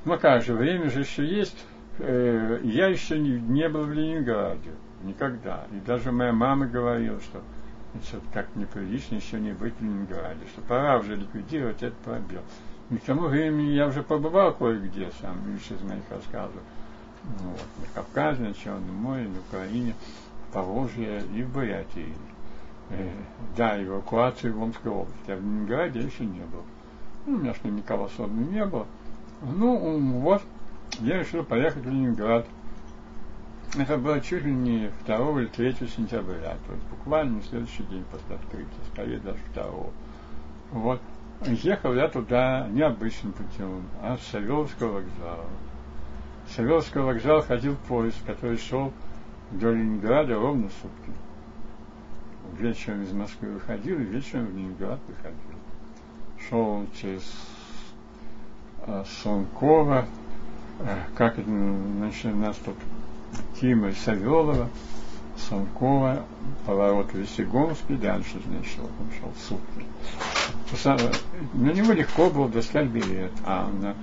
[0.05, 1.67] Ну как же, время же еще есть.
[1.99, 4.71] Э, я еще не, не был в Ленинграде.
[5.03, 5.67] Никогда.
[5.73, 7.43] И даже моя мама говорила, что
[7.93, 12.43] Значит, как неприлично еще не быть в Ленинграде, что пора уже ликвидировать этот пробел.
[12.91, 16.61] И к тому времени я уже побывал кое-где, сам лишь из моих рассказов.
[17.23, 19.95] Ну, вот, на Кавказе, на Черном море, на Украине,
[20.53, 22.13] Поволжье и в Бурятии.
[22.91, 23.09] Э,
[23.57, 26.65] да, эвакуации в Омской области, а в Ленинграде еще не было.
[27.27, 28.87] Ну, у меня что никого особенно не было.
[29.43, 30.43] Ну, вот,
[30.99, 32.47] я решил поехать в Ленинград.
[33.79, 38.05] Это было чуть ли не 2 или 3 сентября, то есть буквально на следующий день
[38.11, 39.65] после открытия, скорее даже 2.
[40.73, 41.01] Вот.
[41.47, 45.47] Ехал я туда необычным путем, а с Савеловского вокзала.
[46.47, 48.93] С Савеловского вокзала ходил поезд, который шел
[49.51, 51.13] до Ленинграда ровно сутки.
[52.59, 55.39] Вечером из Москвы выходил и вечером в Ленинград выходил.
[56.49, 57.23] Шел через
[58.87, 60.05] э, Сонкова,
[60.81, 62.77] э, как это, значит, у нас тут
[63.59, 64.69] Тима Савелова,
[65.49, 66.25] Санкова,
[66.67, 69.87] поворот Весегонский, дальше, значит, он шел сутки.
[71.55, 73.95] На него легко было достать билет, а на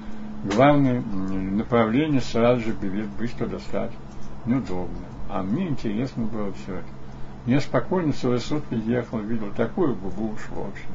[0.43, 3.91] главное направление сразу же билет быстро достать
[4.45, 5.05] неудобно.
[5.29, 6.88] А мне интересно было все это.
[7.45, 10.89] Я спокойно целые сутки ехал, видел такую губуш, в общем.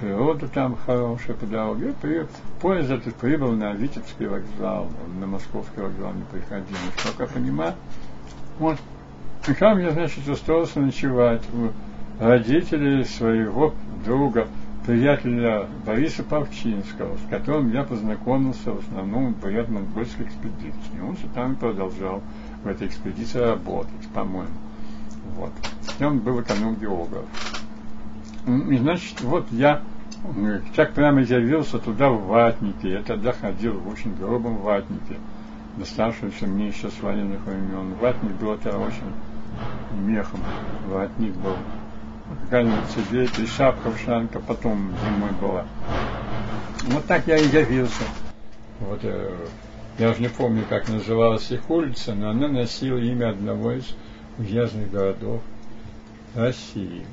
[0.00, 1.94] Природа там хорошая по дороге.
[2.00, 2.26] При,
[2.60, 4.88] поезд этот прибыл на Витебский вокзал,
[5.20, 6.76] на Московский вокзал не приходил.
[6.86, 7.74] Насколько я понимаю,
[8.58, 8.78] вот
[9.48, 11.70] и там я, значит, устроился ночевать у
[12.22, 13.74] родителей своего
[14.04, 14.46] друга,
[14.86, 21.00] приятеля Бориса Павчинского, с которым я познакомился в основном в ряд монгольской экспедиции.
[21.00, 22.22] Он же там продолжал
[22.64, 24.50] в этой экспедиции работать, по-моему.
[25.36, 25.52] Вот.
[25.98, 27.24] И он был эконом-географ.
[28.46, 29.82] И, значит, вот я
[30.74, 32.90] так прямо явился туда в ватнике.
[32.90, 35.16] Я тогда ходил в очень грубом ватнике,
[35.76, 37.94] доставшемся мне еще с военных времен.
[38.00, 39.12] Ватник был это очень
[39.92, 40.40] мехом
[40.86, 41.56] воротник был.
[42.44, 45.66] Какая-нибудь сидеть, и шапка в шанка потом зимой была.
[46.84, 48.04] Вот так я и явился.
[48.80, 49.34] Вот, э,
[49.98, 53.94] я уже не помню, как называлась их улица, но она носила имя одного из
[54.38, 55.42] уездных городов
[56.34, 57.04] России.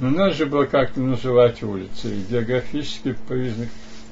[0.00, 2.14] Но надо же было как-то называть улицы.
[2.14, 3.68] И географический признак,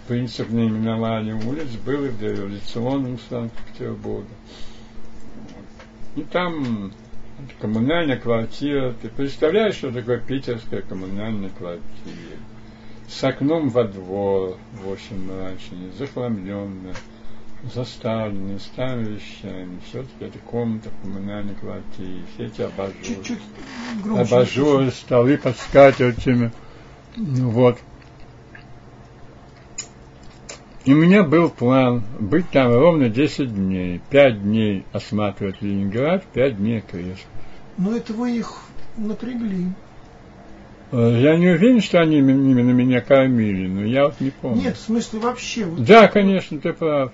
[0.08, 4.28] принцип наименования улиц был и в дореволюционном Санкт-Петербурге.
[6.16, 6.92] И там
[7.60, 8.92] коммунальная квартира.
[9.02, 12.38] Ты представляешь, что такое питерская коммунальная квартира?
[13.08, 16.94] С окном во двор, в общем, мрачный, захламленная,
[17.74, 19.78] заставленная старыми вещами.
[19.86, 22.22] Все-таки это комната в коммунальной квартире.
[22.34, 22.94] Все эти абажуры.
[23.02, 23.40] Чуть-чуть
[24.02, 24.22] громче.
[24.22, 26.52] Абажуры, столы под скатертями.
[27.16, 27.78] Ну вот.
[30.84, 34.02] И у меня был план быть там ровно 10 дней.
[34.10, 37.26] 5 дней осматривать Ленинград, 5 дней крест.
[37.78, 38.52] Но это вы их
[38.98, 39.68] напрягли.
[40.92, 44.62] Э, я не уверен, что они именно меня кормили, но я вот не помню.
[44.62, 45.64] Нет, в смысле вообще.
[45.64, 47.12] Вот да, конечно, ты прав.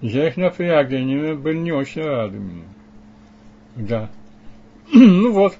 [0.00, 2.64] Я их напряг, и они были не очень рады мне.
[3.76, 4.10] Да.
[4.92, 5.56] ну вот.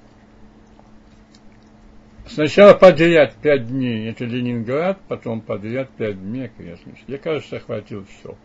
[2.28, 7.04] Сначала подряд пять дней, это Ленинград, потом подряд пять дней окрестности.
[7.06, 8.36] Я, кажется, охватил все.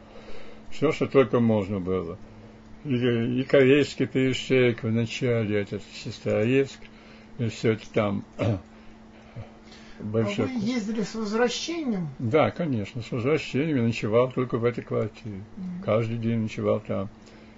[0.70, 2.18] Все, что только можно было.
[2.86, 6.80] И, и корейский перешейк в начале, этот Сестрорецк,
[7.38, 8.24] и все это там.
[10.00, 10.46] Большой...
[10.46, 12.10] А вы ездили с возвращением?
[12.18, 13.78] Да, конечно, с возвращением.
[13.78, 15.44] Я ночевал только в этой квартире.
[15.58, 15.84] Mm.
[15.86, 17.10] Каждый день ночевал там.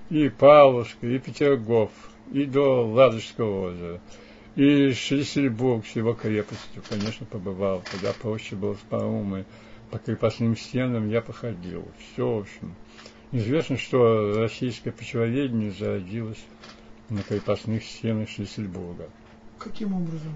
[0.10, 1.92] И Павловск, и Петергоф,
[2.34, 4.02] и до Ладожского озера.
[4.56, 7.84] И Шлиссельбург с его крепостью, конечно, побывал.
[7.92, 9.46] Тогда проще было с паромой.
[9.90, 11.88] По крепостным стенам я походил.
[11.98, 12.76] Все, в общем.
[13.32, 16.44] Известно, что российское почвоведение зародилось
[17.10, 19.10] на крепостных стенах Шлиссельбурга.
[19.58, 20.34] Каким образом?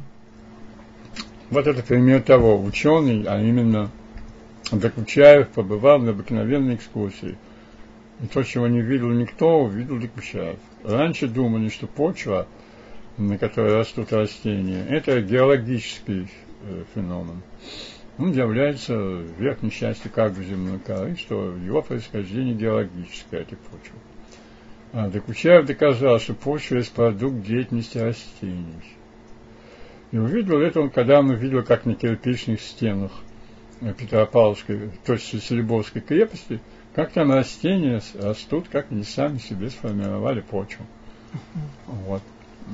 [1.51, 2.59] Вот это пример того.
[2.59, 3.91] Ученый, а именно
[4.71, 7.37] Докучаев, побывал на обыкновенной экскурсии.
[8.23, 10.57] И то, чего не видел никто, увидел Докучаев.
[10.83, 12.47] Раньше думали, что почва–
[13.17, 16.29] на которой растут растения, это геологический
[16.63, 17.41] э, феномен.
[18.17, 23.99] Он является верхней частью как бы земной коры, что его происхождение геологическое, этой почвы.
[24.93, 28.81] А Докучаев доказал, что почва есть продукт деятельности растений.
[30.11, 33.11] И увидел это он, когда он увидел, как на кирпичных стенах
[33.81, 36.59] Петропавловской, то есть Селебовской крепости,
[36.95, 40.85] как там растения растут, как они сами себе сформировали почву.
[41.85, 42.23] Вот.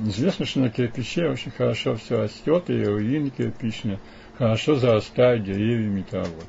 [0.06, 4.00] Известно, что на кирпиче очень хорошо все растет, и руины кирпичные
[4.36, 6.44] хорошо зарастают деревьями травой.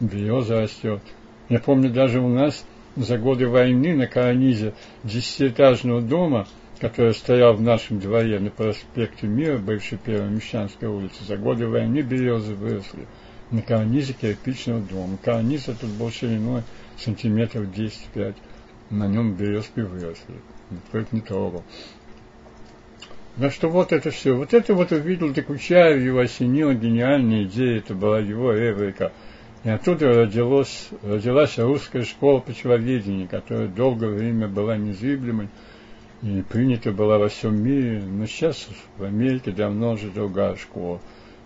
[0.00, 1.02] Береза растет.
[1.48, 2.64] Я помню, даже у нас
[2.96, 4.72] за годы войны на карнизе
[5.04, 6.46] десятиэтажного дома
[6.80, 12.00] который стоял в нашем дворе на проспекте Мира, бывшей Первой Мещанской улице, за годы войны
[12.00, 13.06] березы выросли
[13.50, 15.18] на карнизе кирпичного дома.
[15.22, 16.62] Карниз этот был шириной
[16.98, 18.34] сантиметров 10-5.
[18.90, 20.34] На нем березки выросли.
[20.70, 21.64] Никто их не трогал.
[23.36, 24.34] На что вот это все.
[24.34, 29.12] Вот это вот увидел Докучаев, его осенила гениальная идея, это была его эврика.
[29.62, 35.48] И оттуда родилась, родилась русская школа почвоведения, которая долгое время была незыблемой
[36.22, 38.00] и принята была во всем мире.
[38.00, 41.00] Но сейчас в Америке давно уже другая школа.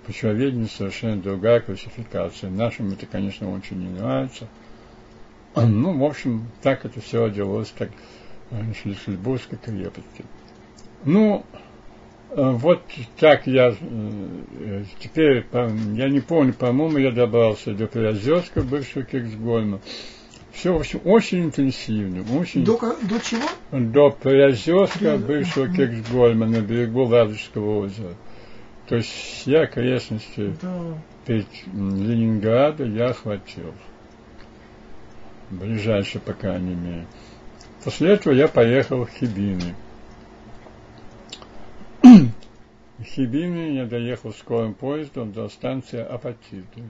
[0.07, 2.51] Почвоведение совершенно другая классификация.
[2.51, 4.47] Нашим это, конечно, очень не нравится.
[5.57, 7.91] Ну, в общем, так это все родилось, так
[8.81, 10.25] Шлиссельбургской крепости.
[11.05, 11.45] Ну,
[12.37, 12.83] вот
[13.19, 19.81] так я э, теперь, я не помню, по-моему, я добрался до Приозерска, бывшего Кирсгольма.
[20.53, 22.25] Все, в общем, очень интенсивно.
[22.39, 23.49] Очень, до, до чего?
[23.73, 28.15] До Приозерска, бывшего Кирсгольма, на берегу Ладожского озера.
[28.89, 30.99] То есть все окрестности да.
[31.27, 33.73] перед Ленинграда я охватил.
[35.51, 37.07] Ближайшие, по крайней мере.
[37.85, 39.75] После этого я поехал в Хибины.
[42.03, 46.83] В Хибине я доехал скорым поездом до станции Апатиты.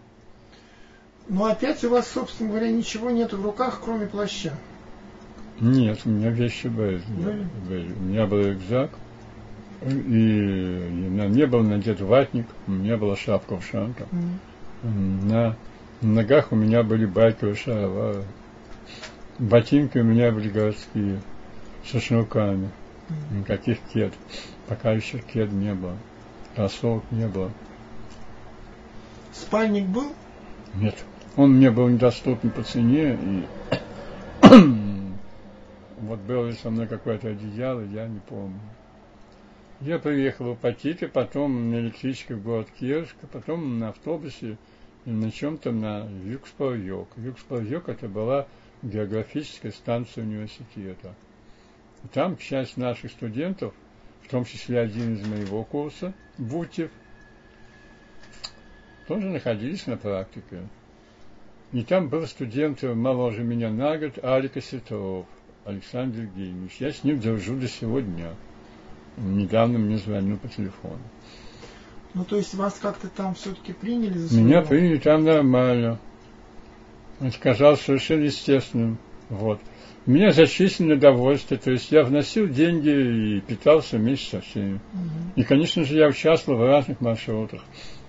[1.29, 4.53] Но опять у вас, собственно говоря, ничего нет в руках, кроме плаща.
[5.61, 7.03] Нет, у меня вещи были.
[7.09, 7.47] были?
[7.69, 7.93] были.
[7.93, 8.91] У меня был рюкзак,
[9.83, 14.07] и на мне был надет ватник, у меня была шапка в шанка.
[14.11, 15.27] Mm.
[15.29, 15.57] На
[16.01, 18.25] ногах у меня были байковые шаровары.
[19.39, 21.21] Ботинки у меня были городские,
[21.87, 22.71] со шнурками.
[23.31, 24.13] Никаких кед
[24.71, 25.97] пока еще кед не было,
[26.55, 27.51] кроссовок не было.
[29.33, 30.13] Спальник был?
[30.75, 30.95] Нет.
[31.37, 33.47] Он мне был недоступен по цене, и
[36.01, 38.61] вот было ли со мной какое-то одеяло, я не помню.
[39.81, 44.57] Я приехал в Патиты, потом на электричке в город Кирск, потом на автобусе
[45.05, 47.09] и на чем-то на Югспор-Йог.
[47.17, 48.47] Югспор-Йог это была
[48.83, 51.15] географическая станция университета.
[52.05, 53.75] И там часть наших студентов–
[54.31, 56.93] в том числе один из моего курса, Бутев,
[59.09, 60.69] тоже находились на практике.
[61.73, 65.27] И там был студент моложе меня на год, Алик Осетров,
[65.65, 66.77] Александр Евгеньевич.
[66.79, 68.37] Я с ним дружу до сегодня.
[69.17, 71.03] Недавно мне звонил по телефону.
[72.15, 74.47] Ну, то есть вас как-то там все-таки приняли за своего?
[74.47, 75.99] Меня приняли там нормально.
[77.19, 78.99] Это казалось совершенно естественным.
[79.29, 79.61] Вот.
[80.07, 84.77] Меня зачислено довольствие, то есть я вносил деньги и питался вместе со всеми.
[84.95, 85.33] Угу.
[85.37, 87.63] И, конечно же, я участвовал в разных маршрутах.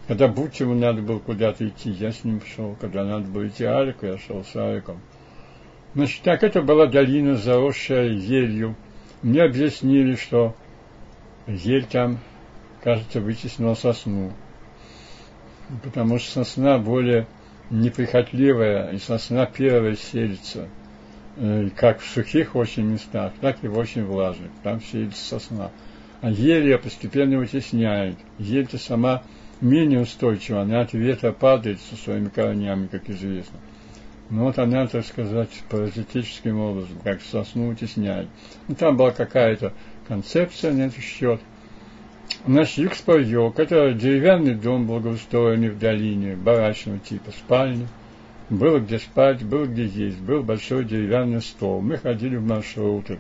[0.08, 2.78] Когда Бутчеву надо было куда-то идти, я с ним шел.
[2.80, 5.02] Когда надо было идти Алику, я шел с Аликом.
[5.94, 8.76] Значит, так это была долина, заросшая елью.
[9.22, 10.56] Мне объяснили, что
[11.46, 12.20] ель там,
[12.82, 14.32] кажется, вытеснила сосну.
[15.84, 17.28] Потому что сосна более
[17.70, 20.70] неприхотливая, и сосна первая селится–
[21.76, 24.52] как в сухих очень местах, так и в очень влажных.
[24.64, 25.72] Там эти сосна.
[26.22, 28.16] А ель постепенно вытесняет.
[28.38, 29.24] Ель-то сама
[29.60, 33.60] менее устойчива, она от ветра падает со своими корнями, как известно.
[34.30, 38.28] Но вот она, так сказать, паразитическим образом, как сосну вытесняет.
[38.68, 39.74] Ну, там была какая-то
[40.08, 41.42] концепция на этот счет.
[42.46, 47.88] Наш Югспарьёк– это деревянный дом, благоустроенный в долине, барачного типа, спальня–
[48.52, 51.82] было где спать, было где есть, был большой деревянный стол.
[51.82, 53.20] Мы ходили в маршруты,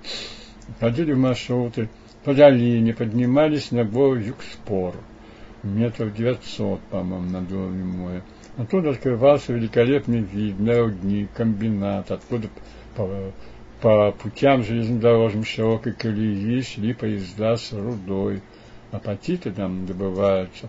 [0.79, 1.89] ходили в маршруты
[2.25, 4.93] по долине, поднимались на гору Югспор,
[5.63, 8.23] метров 900, по-моему, над уровнем моря.
[8.57, 12.49] Оттуда открывался великолепный вид на рудник, комбинат, откуда
[12.97, 13.31] по,
[13.81, 18.41] по путям железнодорожным широкой колеи шли поезда с рудой,
[18.91, 20.67] апатиты там добываются.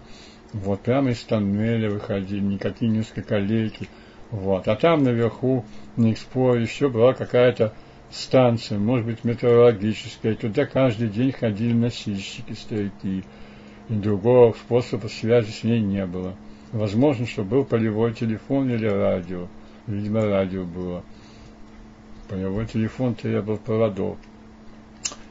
[0.53, 3.89] Вот прямо из тоннеля выходили, никакие низкоколейки,
[4.33, 4.67] вот.
[4.67, 5.65] А там наверху,
[5.97, 7.75] на Экспо, еще была какая-то
[8.11, 10.35] станция, может быть, метеорологическая.
[10.35, 13.25] Туда каждый день ходили носильщики, старики.
[13.91, 16.35] И другого способа связи с ней не было.
[16.73, 19.49] Возможно, что был полевой телефон или радио.
[19.87, 21.05] Видимо, радио было.
[22.31, 24.17] Полевой телефон требовал проводов.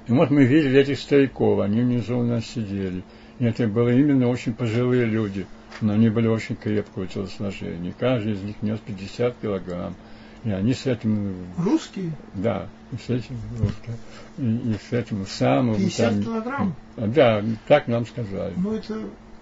[0.07, 3.03] И вот мы видели этих стариков, они внизу у нас сидели.
[3.39, 5.47] И это были именно очень пожилые люди–
[5.79, 7.93] но они были очень крепкого телосложения.
[7.97, 9.95] Каждый из них нес 50 килограмм.
[10.43, 11.35] И они с этим...
[11.57, 12.11] Русские?
[12.33, 13.95] Да, и с этим русские.
[14.39, 15.75] И, и с этим самым...
[15.75, 16.75] 50 там, килограмм?
[16.97, 18.53] Да, так нам сказали.
[18.57, 18.95] Ну, это...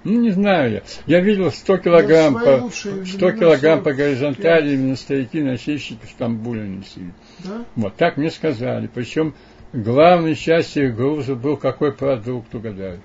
[0.03, 0.83] Ну, не знаю я.
[1.07, 7.13] Я видел 100 килограмм, по, 100 килограмм по горизонтали именно старики носильщики в Стамбуле носили.
[7.39, 7.65] Да?
[7.75, 8.89] Вот, так мне сказали.
[8.93, 9.35] Причем
[9.73, 12.99] главной частью их груза был какой продукт, угадай.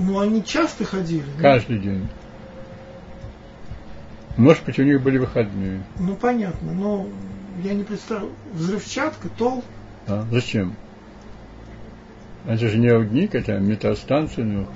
[0.00, 1.24] Ну, они часто ходили?
[1.38, 1.84] Каждый да?
[1.84, 2.08] день.
[4.38, 5.82] Может быть, у них были выходные.
[5.98, 7.06] Ну, понятно, но
[7.62, 8.32] я не представляю.
[8.54, 9.62] Взрывчатка, тол.
[10.06, 10.74] А, зачем?
[12.46, 14.66] Это же не огник, это метеостанция Ну,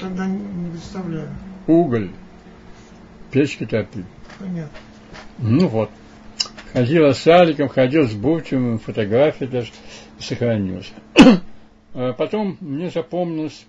[0.00, 1.28] тогда не, не представляю.
[1.68, 2.10] Уголь.
[3.30, 4.06] Печки топить.
[4.40, 4.76] Понятно.
[5.38, 5.90] Ну вот.
[6.72, 9.70] Ходила с Аликом, ходил с Бутчем, фотографии даже
[10.18, 10.92] сохранилась.
[11.96, 13.66] А потом мне запомнилось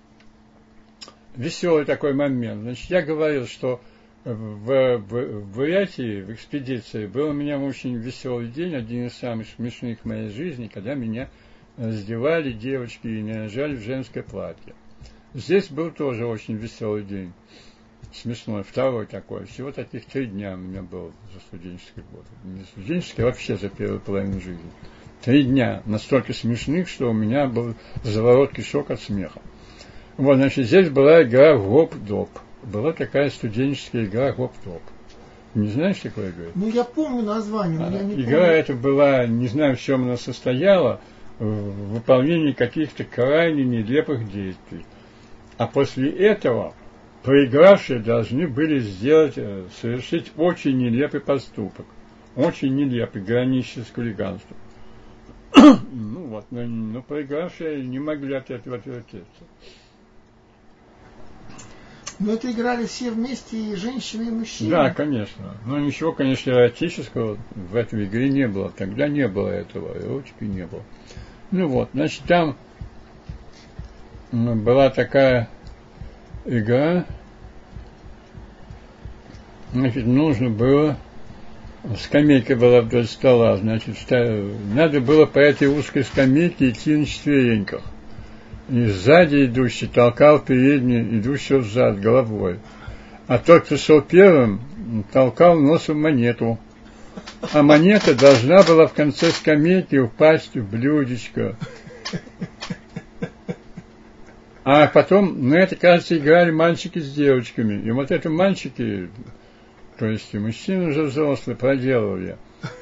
[1.37, 2.61] веселый такой момент.
[2.61, 3.81] Значит, я говорил, что
[4.23, 9.47] в, в, в Бурятии, в экспедиции, был у меня очень веселый день, один из самых
[9.47, 11.29] смешных в моей жизни, когда меня
[11.77, 14.73] раздевали девочки и наряжали в женское платье.
[15.33, 17.33] Здесь был тоже очень веселый день.
[18.13, 19.45] Смешной, второй такой.
[19.45, 22.25] Всего таких три дня у меня было за студенческий год.
[22.45, 24.71] Не студенческий, а вообще за первую половину жизни.
[25.21, 29.41] Три дня настолько смешных, что у меня был заворот кишок от смеха.
[30.17, 32.29] Вот, значит, здесь была игра в гоп-доп.
[32.63, 34.81] Была такая студенческая игра гоп-доп.
[35.55, 36.51] Не знаешь такое игры?
[36.55, 38.53] Ну, я помню название, но а, я не Игра помню.
[38.53, 40.99] эта была, не знаю, в чем она состояла,
[41.39, 44.85] в выполнении каких-то крайне нелепых действий.
[45.57, 46.73] А после этого
[47.23, 51.85] проигравшие должны были сделать, э, совершить очень нелепый поступок.
[52.35, 54.57] Очень нелепый, граничащий с хулиганством.
[55.55, 59.43] ну вот, но, но проигравшие не могли от этого отвертеться.
[62.17, 64.69] Но это играли все вместе, и женщины, и мужчины.
[64.69, 65.57] Да, конечно.
[65.65, 68.69] Но ничего, конечно, эротического в этой игре не было.
[68.69, 70.83] Тогда не было этого, эротики не было.
[71.51, 72.57] Ну вот, значит, там
[74.31, 75.49] была такая
[76.45, 77.05] игра,
[79.73, 80.97] значит, нужно было,
[81.99, 87.83] скамейка была вдоль стола, значит, надо было по этой узкой скамейке идти на четвереньках.
[88.69, 92.59] И сзади идущий толкал передний, идущего взад головой.
[93.27, 94.61] А тот, кто шел первым,
[95.11, 96.57] толкал носом монету.
[97.53, 101.55] А монета должна была в конце скамейки упасть в блюдечко.
[104.63, 107.79] А потом, на это, кажется, играли мальчики с девочками.
[107.85, 109.09] И вот это мальчики,
[109.99, 112.37] то есть и мужчины уже взрослые, проделывали.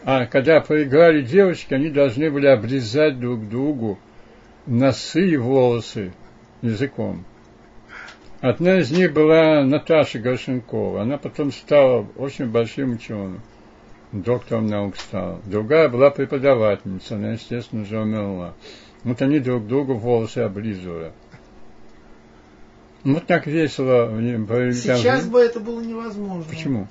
[0.06, 4.00] А когда проиграли девочки, они должны были обрезать друг другу
[4.66, 6.14] носы и волосы
[6.62, 7.26] языком.
[8.42, 11.02] Одна из них была Наташа Горшенкова.
[11.02, 13.42] Она потом стала очень большим ученым,
[14.12, 15.40] доктором наук стала.
[15.46, 18.54] Другая была преподавательница, она, естественно, уже умерла.
[19.04, 21.14] Вот они друг другу волосы облизывали.
[23.04, 24.10] Вот так весело.
[24.74, 26.46] Сейчас бы это было невозможно.
[26.50, 26.88] Почему?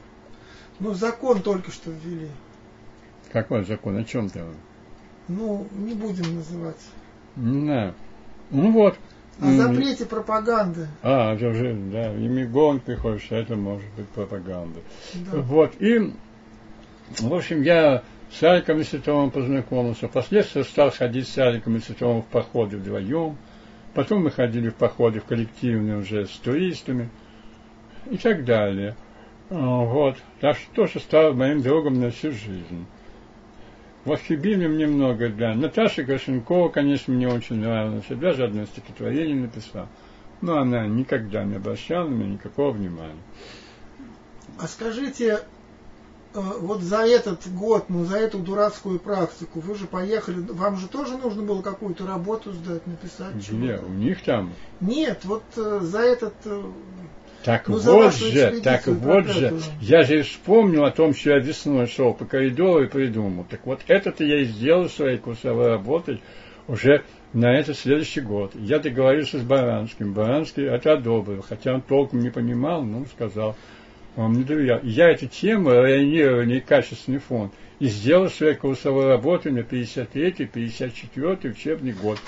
[0.78, 2.28] Ну, закон только что ввели.
[3.30, 3.96] Какой закон?
[3.96, 4.42] О чем ты?
[5.28, 6.80] Ну, не будем называть.
[7.36, 7.94] Не знаю.
[8.50, 8.96] Ну вот.
[9.40, 10.88] О запрете пропаганды.
[11.02, 14.80] А, это уже, да, и Мигон приходишь, это может быть пропаганда.
[15.14, 15.38] Да.
[15.38, 16.12] Вот, и,
[17.18, 20.08] в общем, я с Аликом и Святовым познакомился.
[20.08, 23.36] Впоследствии стал ходить с Аликом и Святовым в походы вдвоем.
[23.94, 27.10] Потом мы ходили в походы в коллективные уже с туристами
[28.10, 28.96] и так далее.
[29.50, 30.16] Вот.
[30.40, 32.86] Так что тоже стал моим другом на всю жизнь.
[34.05, 35.55] Вот Хибины мне много, да.
[35.55, 38.05] Наташа Гашенкова, конечно, мне очень нравилась.
[38.09, 39.86] Я даже одно стихотворение написал.
[40.40, 43.22] Но она никогда не обращала на меня никакого внимания.
[44.59, 45.40] А скажите,
[46.34, 50.88] э, вот за этот год, ну за эту дурацкую практику, вы же поехали, вам же
[50.88, 53.34] тоже нужно было какую-то работу сдать, написать?
[53.36, 53.78] Где?
[53.78, 54.53] У них там?
[54.80, 56.62] Нет, вот э, за этот э,
[57.45, 59.59] так ну, вот же, так вот же.
[59.80, 63.45] Я же вспомнил о том, что я весной шел по коридору и придумал.
[63.49, 66.20] Так вот, это-то я и сделал своей курсовой работой
[66.68, 68.53] уже на этот следующий год.
[68.55, 70.12] Я договорился с Баранским.
[70.12, 73.57] Баранский это одобрил, хотя он толком не понимал, но он сказал,
[74.16, 74.80] он мне доверял.
[74.82, 81.93] Я эту тему, районирование и качественный фонд, и сделал своей курсовой работой на 53-54 учебный
[81.93, 82.18] год.